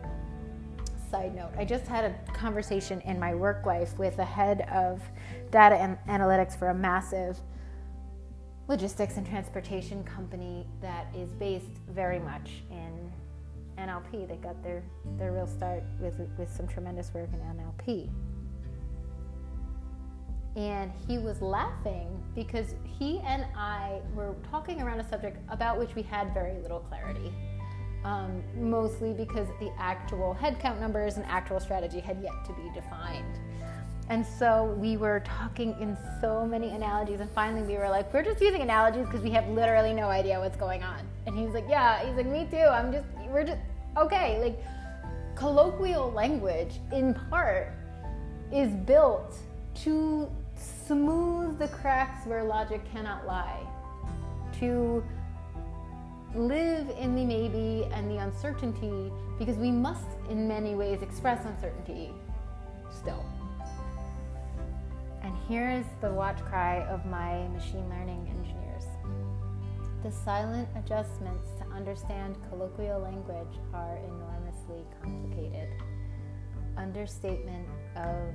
side 1.12 1.34
note, 1.34 1.50
I 1.58 1.66
just 1.66 1.86
had 1.86 2.06
a 2.06 2.32
conversation 2.32 3.02
in 3.02 3.20
my 3.20 3.34
work 3.34 3.66
life 3.66 3.98
with 3.98 4.16
the 4.16 4.24
head 4.24 4.62
of 4.72 5.02
data 5.50 5.76
and 5.76 5.98
analytics 6.08 6.58
for 6.58 6.70
a 6.70 6.74
massive 6.74 7.38
logistics 8.66 9.18
and 9.18 9.26
transportation 9.26 10.02
company 10.04 10.66
that 10.80 11.06
is 11.14 11.30
based 11.34 11.76
very 11.90 12.18
much 12.18 12.62
in 12.70 13.12
NLP. 13.78 14.28
They 14.28 14.36
got 14.36 14.62
their, 14.62 14.82
their 15.18 15.32
real 15.32 15.46
start 15.46 15.82
with, 16.00 16.20
with 16.38 16.50
some 16.50 16.66
tremendous 16.66 17.12
work 17.14 17.30
in 17.32 17.38
NLP. 17.40 18.10
And 20.54 20.92
he 21.08 21.18
was 21.18 21.40
laughing 21.40 22.22
because 22.34 22.74
he 22.98 23.20
and 23.20 23.46
I 23.56 24.00
were 24.14 24.34
talking 24.50 24.82
around 24.82 25.00
a 25.00 25.08
subject 25.08 25.38
about 25.48 25.78
which 25.78 25.94
we 25.94 26.02
had 26.02 26.34
very 26.34 26.60
little 26.60 26.80
clarity 26.80 27.32
um, 28.04 28.42
mostly 28.56 29.12
because 29.12 29.48
the 29.60 29.72
actual 29.78 30.36
headcount 30.40 30.80
numbers 30.80 31.16
and 31.16 31.24
actual 31.26 31.60
strategy 31.60 32.00
had 32.00 32.20
yet 32.22 32.32
to 32.46 32.52
be 32.52 32.70
defined. 32.74 33.38
And 34.08 34.26
so 34.26 34.76
we 34.78 34.96
were 34.96 35.20
talking 35.20 35.76
in 35.80 35.96
so 36.20 36.44
many 36.44 36.70
analogies, 36.70 37.20
and 37.20 37.30
finally 37.30 37.62
we 37.62 37.78
were 37.78 37.88
like, 37.88 38.12
we're 38.12 38.24
just 38.24 38.40
using 38.40 38.60
analogies 38.60 39.06
because 39.06 39.22
we 39.22 39.30
have 39.30 39.48
literally 39.48 39.94
no 39.94 40.08
idea 40.08 40.38
what's 40.40 40.56
going 40.56 40.82
on. 40.82 41.00
And 41.26 41.38
he's 41.38 41.50
like, 41.50 41.64
yeah, 41.68 42.04
he's 42.04 42.16
like, 42.16 42.26
me 42.26 42.46
too. 42.50 42.56
I'm 42.56 42.92
just, 42.92 43.06
we're 43.32 43.44
just, 43.44 43.58
okay. 43.96 44.40
Like, 44.40 44.64
colloquial 45.34 46.12
language, 46.12 46.80
in 46.92 47.14
part, 47.14 47.72
is 48.52 48.72
built 48.72 49.36
to 49.74 50.30
smooth 50.56 51.58
the 51.58 51.68
cracks 51.68 52.26
where 52.26 52.44
logic 52.44 52.80
cannot 52.92 53.26
lie, 53.26 53.60
to 54.60 55.02
live 56.34 56.88
in 56.98 57.14
the 57.14 57.24
maybe 57.24 57.88
and 57.92 58.10
the 58.10 58.18
uncertainty 58.18 59.10
because 59.38 59.56
we 59.56 59.70
must, 59.70 60.06
in 60.30 60.46
many 60.46 60.74
ways, 60.74 61.02
express 61.02 61.44
uncertainty 61.44 62.10
still. 62.90 63.24
And 65.22 65.34
here 65.48 65.70
is 65.70 65.86
the 66.00 66.10
watch 66.12 66.38
cry 66.44 66.84
of 66.88 67.04
my 67.06 67.46
machine 67.48 67.88
learning 67.88 68.28
engineers. 68.28 68.84
The 70.02 70.10
silent 70.10 70.68
adjustments 70.74 71.50
to 71.58 71.66
understand 71.72 72.36
colloquial 72.50 72.98
language 72.98 73.60
are 73.72 73.98
enormously 73.98 74.84
complicated. 75.00 75.68
Understatement 76.76 77.68
of 77.94 78.34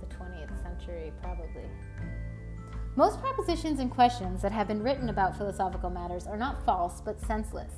the 0.00 0.06
20th 0.14 0.62
century, 0.62 1.12
probably. 1.22 1.68
Most 2.96 3.20
propositions 3.20 3.78
and 3.78 3.90
questions 3.90 4.40
that 4.40 4.52
have 4.52 4.68
been 4.68 4.82
written 4.82 5.10
about 5.10 5.36
philosophical 5.36 5.90
matters 5.90 6.26
are 6.26 6.38
not 6.38 6.64
false 6.64 7.02
but 7.02 7.20
senseless. 7.20 7.74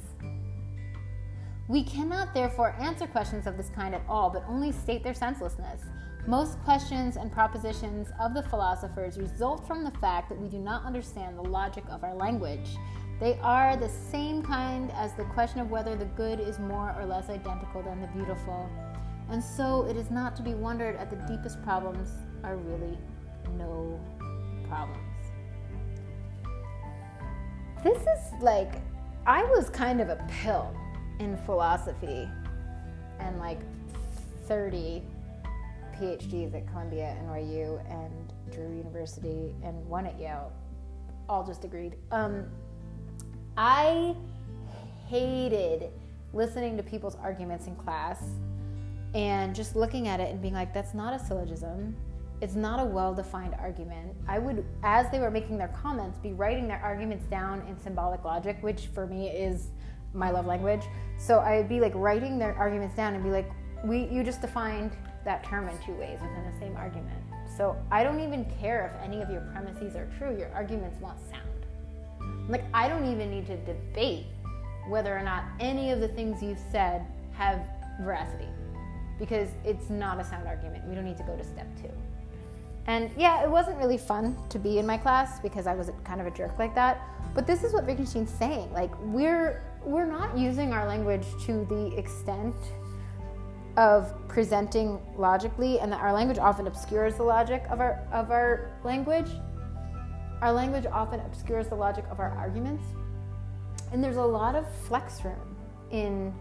We 1.66 1.82
cannot 1.82 2.34
therefore 2.34 2.76
answer 2.78 3.08
questions 3.08 3.48
of 3.48 3.56
this 3.56 3.68
kind 3.70 3.96
at 3.96 4.02
all, 4.08 4.30
but 4.30 4.44
only 4.48 4.70
state 4.70 5.02
their 5.02 5.12
senselessness. 5.12 5.82
Most 6.28 6.60
questions 6.60 7.16
and 7.16 7.32
propositions 7.32 8.08
of 8.20 8.32
the 8.32 8.44
philosophers 8.44 9.18
result 9.18 9.66
from 9.66 9.82
the 9.82 9.90
fact 9.92 10.28
that 10.28 10.40
we 10.40 10.46
do 10.46 10.58
not 10.58 10.84
understand 10.84 11.36
the 11.36 11.42
logic 11.42 11.82
of 11.90 12.04
our 12.04 12.14
language. 12.14 12.76
They 13.20 13.36
are 13.42 13.76
the 13.76 13.88
same 13.88 14.42
kind 14.42 14.92
as 14.92 15.12
the 15.14 15.24
question 15.24 15.60
of 15.60 15.70
whether 15.70 15.96
the 15.96 16.04
good 16.04 16.38
is 16.38 16.60
more 16.60 16.94
or 16.96 17.04
less 17.04 17.28
identical 17.28 17.82
than 17.82 18.00
the 18.00 18.06
beautiful. 18.08 18.70
And 19.28 19.42
so 19.42 19.84
it 19.86 19.96
is 19.96 20.10
not 20.10 20.36
to 20.36 20.42
be 20.42 20.54
wondered 20.54 20.96
at 20.96 21.10
the 21.10 21.16
deepest 21.32 21.62
problems 21.62 22.10
are 22.44 22.56
really 22.56 22.96
no 23.56 24.00
problems. 24.68 25.02
This 27.82 27.98
is 27.98 28.32
like, 28.40 28.74
I 29.26 29.42
was 29.44 29.68
kind 29.68 30.00
of 30.00 30.08
a 30.08 30.24
pill 30.28 30.74
in 31.18 31.36
philosophy 31.38 32.28
and 33.18 33.38
like 33.38 33.60
30 34.46 35.02
PhDs 35.96 36.54
at 36.54 36.66
Columbia, 36.68 37.16
NYU, 37.24 37.80
and 37.90 38.32
Drew 38.52 38.76
University, 38.76 39.54
and 39.64 39.84
one 39.86 40.06
at 40.06 40.18
Yale. 40.18 40.52
All 41.28 41.44
just 41.44 41.64
agreed. 41.64 41.96
Um, 42.12 42.46
I 43.58 44.14
hated 45.08 45.90
listening 46.32 46.76
to 46.78 46.82
people's 46.82 47.16
arguments 47.16 47.66
in 47.66 47.76
class 47.76 48.22
and 49.14 49.54
just 49.54 49.76
looking 49.76 50.08
at 50.08 50.20
it 50.20 50.30
and 50.30 50.40
being 50.40 50.54
like, 50.54 50.72
that's 50.72 50.94
not 50.94 51.12
a 51.12 51.18
syllogism 51.18 51.94
it's 52.40 52.54
not 52.54 52.80
a 52.80 52.84
well 52.84 53.14
defined 53.14 53.54
argument. 53.58 54.14
I 54.28 54.38
would, 54.38 54.64
as 54.82 55.10
they 55.10 55.18
were 55.18 55.30
making 55.30 55.58
their 55.58 55.68
comments, 55.68 56.18
be 56.18 56.32
writing 56.32 56.68
their 56.68 56.78
arguments 56.78 57.26
down 57.26 57.62
in 57.62 57.78
symbolic 57.78 58.24
logic, 58.24 58.58
which 58.60 58.86
for 58.94 59.06
me 59.06 59.28
is 59.28 59.68
my 60.14 60.30
love 60.30 60.46
language. 60.46 60.82
So 61.18 61.40
I'd 61.40 61.68
be 61.68 61.80
like 61.80 61.92
writing 61.94 62.38
their 62.38 62.54
arguments 62.54 62.94
down 62.94 63.14
and 63.14 63.24
be 63.24 63.30
like, 63.30 63.50
we, 63.84 64.04
you 64.04 64.22
just 64.22 64.40
defined 64.40 64.92
that 65.24 65.44
term 65.44 65.68
in 65.68 65.76
two 65.84 65.94
ways 65.94 66.18
within 66.20 66.50
the 66.50 66.58
same 66.58 66.76
argument. 66.76 67.22
So 67.56 67.76
I 67.90 68.04
don't 68.04 68.20
even 68.20 68.44
care 68.60 68.94
if 68.94 69.04
any 69.04 69.20
of 69.20 69.30
your 69.30 69.40
premises 69.52 69.96
are 69.96 70.08
true, 70.18 70.36
your 70.36 70.50
arguments 70.52 71.00
won't 71.00 71.18
sound. 71.28 71.47
Like, 72.48 72.64
I 72.72 72.88
don't 72.88 73.10
even 73.10 73.30
need 73.30 73.46
to 73.46 73.56
debate 73.58 74.26
whether 74.88 75.16
or 75.16 75.22
not 75.22 75.44
any 75.60 75.90
of 75.90 76.00
the 76.00 76.08
things 76.08 76.42
you've 76.42 76.60
said 76.72 77.06
have 77.32 77.60
veracity 78.00 78.48
because 79.18 79.48
it's 79.64 79.90
not 79.90 80.20
a 80.20 80.24
sound 80.24 80.46
argument. 80.46 80.86
We 80.88 80.94
don't 80.94 81.04
need 81.04 81.18
to 81.18 81.24
go 81.24 81.36
to 81.36 81.44
step 81.44 81.66
two. 81.80 81.90
And 82.86 83.10
yeah, 83.18 83.42
it 83.42 83.50
wasn't 83.50 83.76
really 83.76 83.98
fun 83.98 84.36
to 84.48 84.58
be 84.58 84.78
in 84.78 84.86
my 84.86 84.96
class 84.96 85.40
because 85.40 85.66
I 85.66 85.74
was 85.74 85.90
kind 86.04 86.20
of 86.20 86.26
a 86.26 86.30
jerk 86.30 86.58
like 86.58 86.74
that. 86.74 87.02
But 87.34 87.46
this 87.46 87.62
is 87.62 87.74
what 87.74 87.84
Wittgenstein's 87.84 88.30
saying. 88.30 88.72
Like 88.72 88.90
we're 89.02 89.62
we're 89.84 90.06
not 90.06 90.36
using 90.36 90.72
our 90.72 90.86
language 90.86 91.26
to 91.44 91.66
the 91.68 91.94
extent 91.98 92.54
of 93.76 94.12
presenting 94.26 94.98
logically 95.16 95.78
and 95.80 95.92
that 95.92 96.00
our 96.00 96.12
language 96.12 96.38
often 96.38 96.66
obscures 96.66 97.14
the 97.16 97.22
logic 97.22 97.64
of 97.70 97.80
our 97.80 98.02
of 98.10 98.30
our 98.30 98.70
language. 98.84 99.28
Our 100.40 100.52
language 100.52 100.86
often 100.86 101.20
obscures 101.20 101.68
the 101.68 101.74
logic 101.74 102.04
of 102.10 102.20
our 102.20 102.30
arguments. 102.30 102.84
And 103.92 104.02
there's 104.02 104.16
a 104.16 104.22
lot 104.22 104.54
of 104.54 104.66
flex 104.86 105.24
room 105.24 105.56
in 105.90 106.34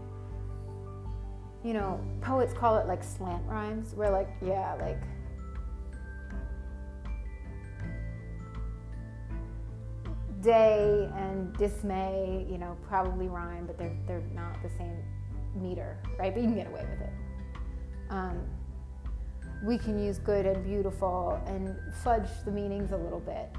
you 1.64 1.72
know, 1.72 2.00
poets 2.20 2.52
call 2.52 2.78
it 2.78 2.86
like 2.86 3.02
slant 3.02 3.44
rhymes, 3.46 3.94
where 3.94 4.10
like, 4.10 4.28
yeah, 4.40 4.74
like 4.80 5.02
day 10.40 11.10
and 11.16 11.52
dismay, 11.56 12.46
you 12.48 12.58
know, 12.58 12.76
probably 12.86 13.28
rhyme, 13.28 13.66
but 13.66 13.76
they're 13.76 13.96
they're 14.06 14.22
not 14.34 14.62
the 14.62 14.70
same 14.78 15.02
meter, 15.54 15.98
right? 16.18 16.32
But 16.32 16.42
you 16.42 16.48
can 16.48 16.56
get 16.56 16.68
away 16.68 16.86
with 16.88 17.00
it. 17.00 17.12
Um, 18.10 18.40
we 19.64 19.76
can 19.76 19.98
use 19.98 20.18
good 20.18 20.46
and 20.46 20.64
beautiful 20.64 21.42
and 21.46 21.76
fudge 22.04 22.28
the 22.44 22.52
meanings 22.52 22.92
a 22.92 22.96
little 22.96 23.18
bit 23.18 23.50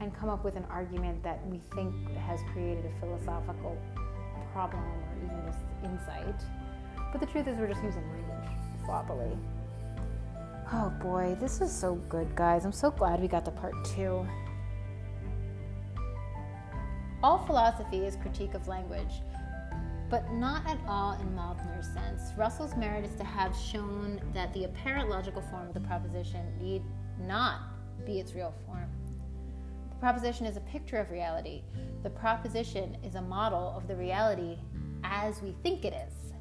and 0.00 0.14
come 0.14 0.28
up 0.28 0.44
with 0.44 0.56
an 0.56 0.64
argument 0.70 1.22
that 1.22 1.46
we 1.48 1.60
think 1.74 1.94
has 2.16 2.40
created 2.52 2.84
a 2.86 3.00
philosophical 3.00 3.76
problem 4.52 4.82
or 4.82 5.16
even 5.24 5.42
just 5.46 5.58
insight. 5.84 6.42
But 7.12 7.20
the 7.20 7.26
truth 7.26 7.46
is, 7.46 7.58
we're 7.58 7.68
just 7.68 7.82
using 7.82 8.02
language 8.10 8.50
sloppily. 8.84 9.36
Oh 10.72 10.90
boy, 11.02 11.36
this 11.40 11.60
is 11.60 11.72
so 11.72 11.96
good, 12.08 12.34
guys. 12.34 12.64
I'm 12.64 12.72
so 12.72 12.90
glad 12.90 13.20
we 13.20 13.28
got 13.28 13.44
to 13.44 13.50
part 13.50 13.74
two. 13.84 14.26
All 17.22 17.44
philosophy 17.44 17.98
is 17.98 18.16
critique 18.16 18.54
of 18.54 18.66
language, 18.68 19.20
but 20.08 20.32
not 20.32 20.66
at 20.66 20.78
all 20.88 21.12
in 21.20 21.34
Mauthner's 21.34 21.86
sense. 21.92 22.32
Russell's 22.36 22.76
merit 22.76 23.04
is 23.04 23.14
to 23.16 23.24
have 23.24 23.54
shown 23.54 24.20
that 24.32 24.54
the 24.54 24.64
apparent 24.64 25.10
logical 25.10 25.42
form 25.42 25.68
of 25.68 25.74
the 25.74 25.80
proposition 25.80 26.40
need 26.58 26.82
not 27.20 27.60
be 28.06 28.18
its 28.20 28.34
real 28.34 28.54
form. 28.64 28.88
Proposition 30.00 30.46
is 30.46 30.56
a 30.56 30.60
picture 30.60 30.96
of 30.96 31.10
reality. 31.10 31.62
The 32.02 32.08
proposition 32.08 32.96
is 33.04 33.16
a 33.16 33.20
model 33.20 33.74
of 33.76 33.86
the 33.86 33.94
reality 33.94 34.56
as 35.04 35.42
we 35.42 35.54
think 35.62 35.84
it 35.84 35.92
is. 35.92 36.32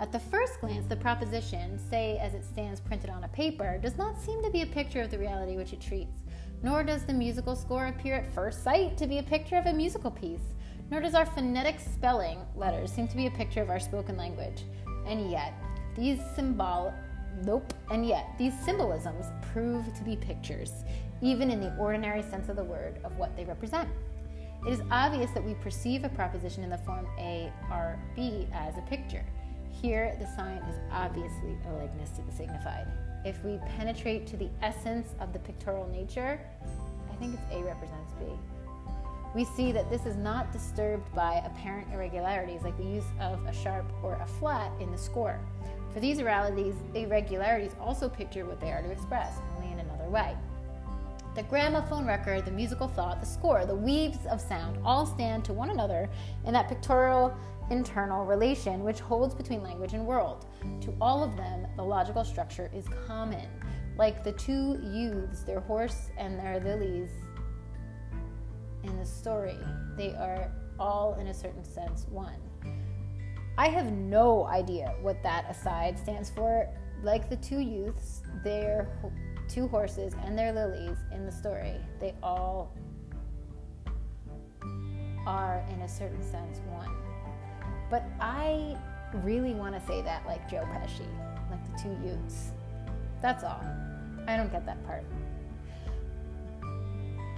At 0.00 0.10
the 0.10 0.18
first 0.18 0.60
glance, 0.60 0.86
the 0.88 0.96
proposition, 0.96 1.78
say 1.78 2.18
as 2.18 2.34
it 2.34 2.44
stands 2.44 2.80
printed 2.80 3.08
on 3.08 3.22
a 3.22 3.28
paper, 3.28 3.78
does 3.80 3.96
not 3.96 4.20
seem 4.20 4.42
to 4.42 4.50
be 4.50 4.62
a 4.62 4.66
picture 4.66 5.02
of 5.02 5.12
the 5.12 5.18
reality 5.20 5.56
which 5.56 5.72
it 5.72 5.80
treats, 5.80 6.18
nor 6.64 6.82
does 6.82 7.04
the 7.04 7.12
musical 7.12 7.54
score 7.54 7.86
appear 7.86 8.16
at 8.16 8.34
first 8.34 8.64
sight 8.64 8.96
to 8.96 9.06
be 9.06 9.18
a 9.18 9.22
picture 9.22 9.56
of 9.56 9.66
a 9.66 9.72
musical 9.72 10.10
piece, 10.10 10.54
nor 10.90 11.00
does 11.00 11.14
our 11.14 11.26
phonetic 11.26 11.78
spelling 11.78 12.40
letters 12.56 12.90
seem 12.90 13.06
to 13.06 13.16
be 13.16 13.28
a 13.28 13.30
picture 13.30 13.62
of 13.62 13.70
our 13.70 13.78
spoken 13.78 14.16
language. 14.16 14.64
And 15.06 15.30
yet, 15.30 15.54
these 15.94 16.18
symbol 16.34 16.92
nope, 17.44 17.72
and 17.90 18.06
yet 18.06 18.26
these 18.38 18.58
symbolisms 18.64 19.26
prove 19.52 19.92
to 19.94 20.04
be 20.04 20.16
pictures, 20.16 20.72
even 21.22 21.50
in 21.50 21.60
the 21.60 21.74
ordinary 21.76 22.22
sense 22.22 22.48
of 22.48 22.56
the 22.56 22.64
word 22.64 23.00
of 23.04 23.16
what 23.16 23.36
they 23.36 23.44
represent. 23.44 23.88
It 24.66 24.72
is 24.72 24.80
obvious 24.90 25.30
that 25.32 25.44
we 25.44 25.54
perceive 25.54 26.04
a 26.04 26.08
proposition 26.10 26.64
in 26.64 26.70
the 26.70 26.78
form 26.78 27.06
A, 27.18 27.52
R, 27.70 27.98
B 28.14 28.46
as 28.52 28.76
a 28.76 28.82
picture. 28.82 29.24
Here, 29.70 30.16
the 30.20 30.26
sign 30.36 30.58
is 30.68 30.76
obviously 30.92 31.56
a 31.66 31.72
likeness 31.72 32.10
to 32.10 32.22
the 32.22 32.32
signified. 32.32 32.86
If 33.24 33.42
we 33.44 33.58
penetrate 33.78 34.26
to 34.28 34.36
the 34.36 34.50
essence 34.62 35.14
of 35.20 35.32
the 35.32 35.38
pictorial 35.38 35.88
nature, 35.88 36.40
I 37.10 37.14
think 37.16 37.34
it's 37.34 37.54
A 37.54 37.62
represents 37.62 38.12
B. 38.18 38.26
We 39.34 39.44
see 39.44 39.72
that 39.72 39.88
this 39.90 40.06
is 40.06 40.16
not 40.16 40.52
disturbed 40.52 41.14
by 41.14 41.42
apparent 41.46 41.86
irregularities 41.92 42.62
like 42.62 42.76
the 42.76 42.84
use 42.84 43.04
of 43.20 43.44
a 43.46 43.52
sharp 43.52 43.86
or 44.02 44.14
a 44.16 44.26
flat 44.26 44.72
in 44.80 44.90
the 44.90 44.98
score. 44.98 45.38
For 45.92 46.00
these 46.00 46.18
irregularities 46.18 47.72
also 47.80 48.08
picture 48.08 48.44
what 48.44 48.60
they 48.60 48.72
are 48.72 48.82
to 48.82 48.90
express, 48.90 49.38
only 49.56 49.72
in 49.72 49.78
another 49.78 50.08
way. 50.10 50.36
The 51.36 51.44
gramophone 51.44 52.06
record, 52.06 52.44
the 52.44 52.50
musical 52.50 52.88
thought, 52.88 53.20
the 53.20 53.26
score, 53.26 53.64
the 53.64 53.74
weaves 53.74 54.18
of 54.26 54.40
sound 54.40 54.78
all 54.84 55.06
stand 55.06 55.44
to 55.44 55.52
one 55.52 55.70
another 55.70 56.10
in 56.44 56.52
that 56.54 56.68
pictorial 56.68 57.32
internal 57.70 58.24
relation 58.24 58.82
which 58.82 58.98
holds 58.98 59.32
between 59.32 59.62
language 59.62 59.92
and 59.92 60.04
world. 60.04 60.46
To 60.80 60.92
all 61.00 61.22
of 61.22 61.36
them, 61.36 61.68
the 61.76 61.84
logical 61.84 62.24
structure 62.24 62.68
is 62.74 62.84
common. 63.06 63.48
Like 63.96 64.24
the 64.24 64.32
two 64.32 64.80
youths, 64.82 65.42
their 65.42 65.60
horse 65.60 66.10
and 66.18 66.36
their 66.36 66.58
lilies 66.60 67.10
in 68.82 68.98
the 68.98 69.06
story, 69.06 69.58
they 69.96 70.14
are 70.14 70.50
all, 70.80 71.14
in 71.20 71.28
a 71.28 71.34
certain 71.34 71.64
sense, 71.64 72.06
one. 72.10 72.40
I 73.56 73.68
have 73.68 73.92
no 73.92 74.46
idea 74.46 74.94
what 75.00 75.22
that 75.22 75.44
aside 75.48 75.96
stands 75.96 76.30
for. 76.30 76.66
Like 77.02 77.30
the 77.30 77.36
two 77.36 77.60
youths, 77.60 78.22
their 78.42 78.88
two 79.50 79.66
horses 79.66 80.14
and 80.24 80.38
their 80.38 80.52
lilies 80.52 80.96
in 81.12 81.26
the 81.26 81.32
story, 81.32 81.74
they 81.98 82.14
all 82.22 82.72
are, 85.26 85.64
in 85.72 85.80
a 85.82 85.88
certain 85.88 86.22
sense, 86.22 86.60
one. 86.68 86.88
But 87.90 88.04
I 88.20 88.76
really 89.24 89.54
want 89.54 89.74
to 89.74 89.84
say 89.86 90.02
that 90.02 90.24
like 90.26 90.48
Joe 90.48 90.64
Pesci, 90.72 91.06
like 91.50 91.76
the 91.76 91.82
two 91.82 91.96
youths. 92.06 92.52
That's 93.20 93.42
all. 93.44 93.60
I 94.26 94.36
don't 94.36 94.52
get 94.52 94.64
that 94.66 94.84
part. 94.86 95.04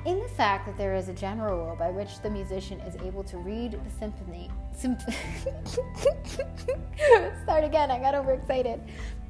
In 0.05 0.21
the 0.21 0.29
fact 0.29 0.67
that 0.67 0.77
there 0.77 0.95
is 0.95 1.09
a 1.09 1.13
general 1.13 1.67
rule 1.67 1.77
by 1.77 1.91
which 1.91 2.21
the 2.23 2.31
musician 2.31 2.81
is 2.81 2.97
able 3.03 3.23
to 3.25 3.39
read 3.39 3.73
the 3.73 3.91
symphony. 3.99 4.51
Symph- 4.75 5.01
Start 7.45 7.65
again, 7.65 7.91
I 7.91 7.99
got 8.01 8.15
overexcited 8.15 8.81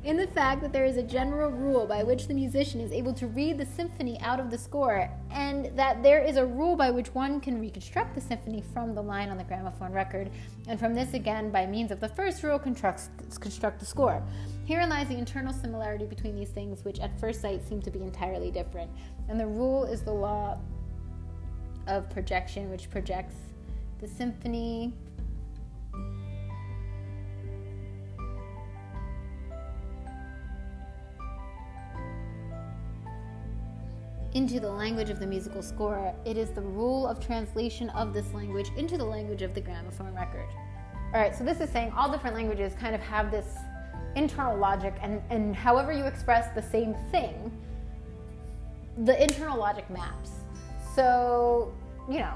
in 0.05 0.17
the 0.17 0.27
fact 0.27 0.61
that 0.63 0.73
there 0.73 0.85
is 0.85 0.97
a 0.97 1.03
general 1.03 1.51
rule 1.51 1.87
by 1.87 2.03
which 2.03 2.27
the 2.27 2.35
musician 2.35 2.81
is 2.81 2.91
able 2.91 3.15
to 3.15 3.29
read 3.29 3.57
the 3.57 3.67
symphony 3.67 4.19
out 4.21 4.41
of 4.41 4.51
the 4.51 4.59
score, 4.59 5.09
and 5.31 5.67
that 5.79 6.03
there 6.03 6.21
is 6.21 6.37
a 6.37 6.45
rule 6.45 6.75
by 6.75 6.91
which 6.91 7.15
one 7.15 7.41
can 7.41 7.61
reconstruct 7.61 8.15
the 8.15 8.21
symphony 8.21 8.65
from 8.73 8.95
the 8.95 9.03
line 9.03 9.29
on 9.29 9.39
the 9.39 9.45
gramophone 9.45 9.93
record, 9.93 10.29
and 10.67 10.81
from 10.81 10.93
this 10.93 11.15
again, 11.15 11.51
by 11.51 11.65
means 11.67 11.93
of 11.93 12.01
the 12.01 12.09
first 12.09 12.43
rule, 12.43 12.59
construct 12.59 13.79
the 13.79 13.87
score. 13.87 14.21
Herein 14.65 14.89
lies 14.89 15.09
the 15.09 15.17
internal 15.17 15.53
similarity 15.53 16.07
between 16.07 16.35
these 16.35 16.51
things, 16.51 16.85
which 16.85 16.99
at 16.99 17.19
first 17.21 17.41
sight 17.41 17.63
seem 17.69 17.81
to 17.83 17.91
be 17.91 18.01
entirely 18.01 18.51
different. 18.51 18.91
And 19.29 19.39
the 19.39 19.47
rule 19.47 19.85
is 19.85 20.03
the 20.03 20.13
law 20.13 20.59
of 21.87 22.11
projection, 22.11 22.71
which 22.71 22.91
projects 22.91 23.35
the 24.01 24.09
symphony 24.09 24.93
into 34.35 34.59
the 34.61 34.71
language 34.71 35.11
of 35.11 35.21
the 35.21 35.27
musical 35.27 35.63
score, 35.63 36.15
it 36.25 36.37
is 36.37 36.51
the 36.51 36.61
rule 36.61 37.07
of 37.07 37.21
translation 37.21 37.91
of 37.91 38.15
this 38.15 38.33
language 38.33 38.71
into 38.77 38.97
the 38.97 39.05
language 39.05 39.43
of 39.43 39.55
the 39.55 39.61
gramophone 39.61 40.15
record. 40.15 40.49
All 41.15 41.21
right, 41.21 41.37
so 41.37 41.45
this 41.45 41.61
is 41.61 41.69
saying 41.69 41.93
all 41.95 42.11
different 42.11 42.35
languages 42.35 42.73
kind 42.81 42.95
of 42.95 43.01
have 43.03 43.31
this 43.31 43.57
internal 44.17 44.57
logic, 44.57 44.95
and, 45.03 45.21
and 45.29 45.55
however 45.55 45.93
you 45.93 46.05
express 46.05 46.55
the 46.55 46.63
same 46.63 46.95
thing, 47.11 47.53
the 49.05 49.23
internal 49.23 49.59
logic 49.59 49.89
maps. 49.91 50.31
So, 50.95 51.73
you 52.11 52.19
know, 52.19 52.35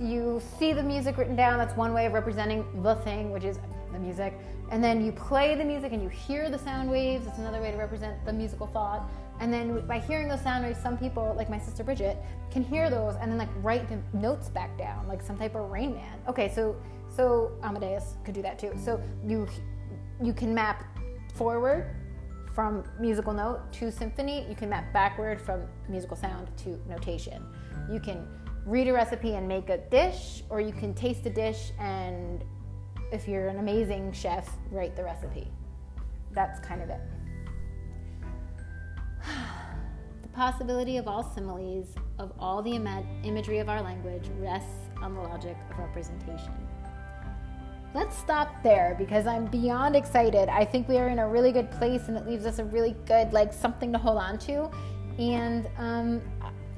you 0.00 0.40
see 0.58 0.72
the 0.72 0.82
music 0.82 1.18
written 1.18 1.36
down, 1.36 1.58
that's 1.58 1.76
one 1.76 1.92
way 1.92 2.06
of 2.06 2.12
representing 2.12 2.64
the 2.82 2.94
thing, 2.96 3.32
which 3.32 3.44
is 3.44 3.58
the 3.92 3.98
music. 3.98 4.38
And 4.70 4.82
then 4.82 5.04
you 5.04 5.10
play 5.10 5.56
the 5.56 5.64
music 5.64 5.92
and 5.92 6.00
you 6.00 6.08
hear 6.08 6.48
the 6.48 6.58
sound 6.58 6.88
waves. 6.88 7.26
It's 7.26 7.38
another 7.38 7.60
way 7.60 7.72
to 7.72 7.76
represent 7.76 8.24
the 8.24 8.32
musical 8.32 8.68
thought. 8.68 9.10
And 9.40 9.52
then 9.52 9.84
by 9.86 9.98
hearing 9.98 10.28
those 10.28 10.42
sound 10.42 10.64
waves, 10.64 10.78
some 10.80 10.96
people, 10.96 11.34
like 11.36 11.50
my 11.50 11.58
sister 11.58 11.82
Bridget, 11.82 12.18
can 12.50 12.62
hear 12.62 12.88
those 12.88 13.16
and 13.16 13.30
then 13.30 13.38
like 13.38 13.48
write 13.62 13.88
the 13.88 13.98
notes 14.16 14.48
back 14.48 14.76
down, 14.78 15.08
like 15.08 15.22
some 15.22 15.36
type 15.36 15.56
of 15.56 15.70
Rain 15.70 15.94
Man. 15.94 16.18
Okay, 16.28 16.52
so 16.54 16.76
so 17.08 17.52
Amadeus 17.62 18.14
could 18.24 18.34
do 18.34 18.42
that 18.42 18.58
too. 18.58 18.72
So 18.76 19.02
you 19.26 19.48
you 20.22 20.32
can 20.32 20.54
map 20.54 20.84
forward 21.34 21.96
from 22.54 22.84
musical 23.00 23.32
note 23.32 23.72
to 23.72 23.90
symphony. 23.90 24.46
You 24.48 24.54
can 24.54 24.68
map 24.68 24.92
backward 24.92 25.40
from 25.40 25.62
musical 25.88 26.16
sound 26.16 26.48
to 26.58 26.78
notation. 26.88 27.42
You 27.90 27.98
can 27.98 28.28
read 28.66 28.88
a 28.88 28.92
recipe 28.92 29.34
and 29.34 29.48
make 29.48 29.70
a 29.70 29.78
dish, 29.78 30.44
or 30.50 30.60
you 30.60 30.72
can 30.72 30.94
taste 30.94 31.24
a 31.26 31.30
dish 31.30 31.72
and 31.78 32.44
if 33.12 33.26
you're 33.26 33.48
an 33.48 33.58
amazing 33.58 34.12
chef, 34.12 34.48
write 34.70 34.96
the 34.96 35.04
recipe. 35.04 35.48
That's 36.32 36.60
kind 36.60 36.82
of 36.82 36.90
it. 36.90 37.00
the 40.22 40.28
possibility 40.28 40.96
of 40.96 41.08
all 41.08 41.22
similes, 41.34 41.88
of 42.18 42.32
all 42.38 42.62
the 42.62 42.72
Im- 42.72 43.06
imagery 43.24 43.58
of 43.58 43.68
our 43.68 43.82
language, 43.82 44.30
rests 44.38 44.88
on 45.02 45.14
the 45.14 45.20
logic 45.20 45.56
of 45.70 45.78
representation. 45.78 46.52
Let's 47.92 48.16
stop 48.16 48.62
there 48.62 48.94
because 48.96 49.26
I'm 49.26 49.46
beyond 49.46 49.96
excited. 49.96 50.48
I 50.48 50.64
think 50.64 50.88
we 50.88 50.96
are 50.98 51.08
in 51.08 51.18
a 51.18 51.28
really 51.28 51.50
good 51.50 51.70
place 51.72 52.02
and 52.06 52.16
it 52.16 52.24
leaves 52.24 52.46
us 52.46 52.60
a 52.60 52.64
really 52.64 52.94
good, 53.06 53.32
like, 53.32 53.52
something 53.52 53.90
to 53.92 53.98
hold 53.98 54.18
on 54.18 54.38
to. 54.40 54.70
And, 55.18 55.68
um, 55.76 56.22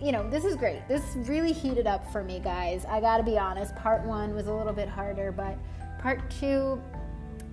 you 0.00 0.10
know, 0.10 0.28
this 0.30 0.44
is 0.44 0.56
great. 0.56 0.88
This 0.88 1.02
really 1.28 1.52
heated 1.52 1.86
up 1.86 2.10
for 2.10 2.24
me, 2.24 2.40
guys. 2.40 2.86
I 2.86 3.00
gotta 3.00 3.22
be 3.22 3.38
honest. 3.38 3.76
Part 3.76 4.04
one 4.04 4.34
was 4.34 4.46
a 4.46 4.52
little 4.52 4.72
bit 4.72 4.88
harder, 4.88 5.30
but 5.30 5.58
Part 6.02 6.28
two 6.30 6.82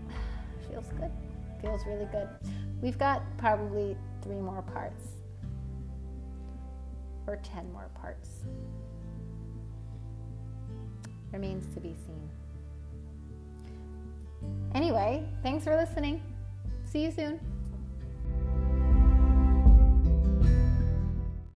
feels 0.70 0.88
good, 1.00 1.12
feels 1.62 1.86
really 1.86 2.08
good. 2.12 2.28
We've 2.82 2.98
got 2.98 3.22
probably 3.38 3.96
three 4.24 4.40
more 4.40 4.62
parts 4.62 5.04
or 7.28 7.38
10 7.38 7.72
more 7.72 7.90
parts. 7.94 8.30
Remains 11.32 11.72
to 11.76 11.80
be 11.80 11.96
seen. 12.08 12.30
Anyway, 14.74 15.24
thanks 15.44 15.64
for 15.64 15.76
listening. 15.76 16.22
See 16.86 17.04
you 17.04 17.12
soon. 17.12 17.40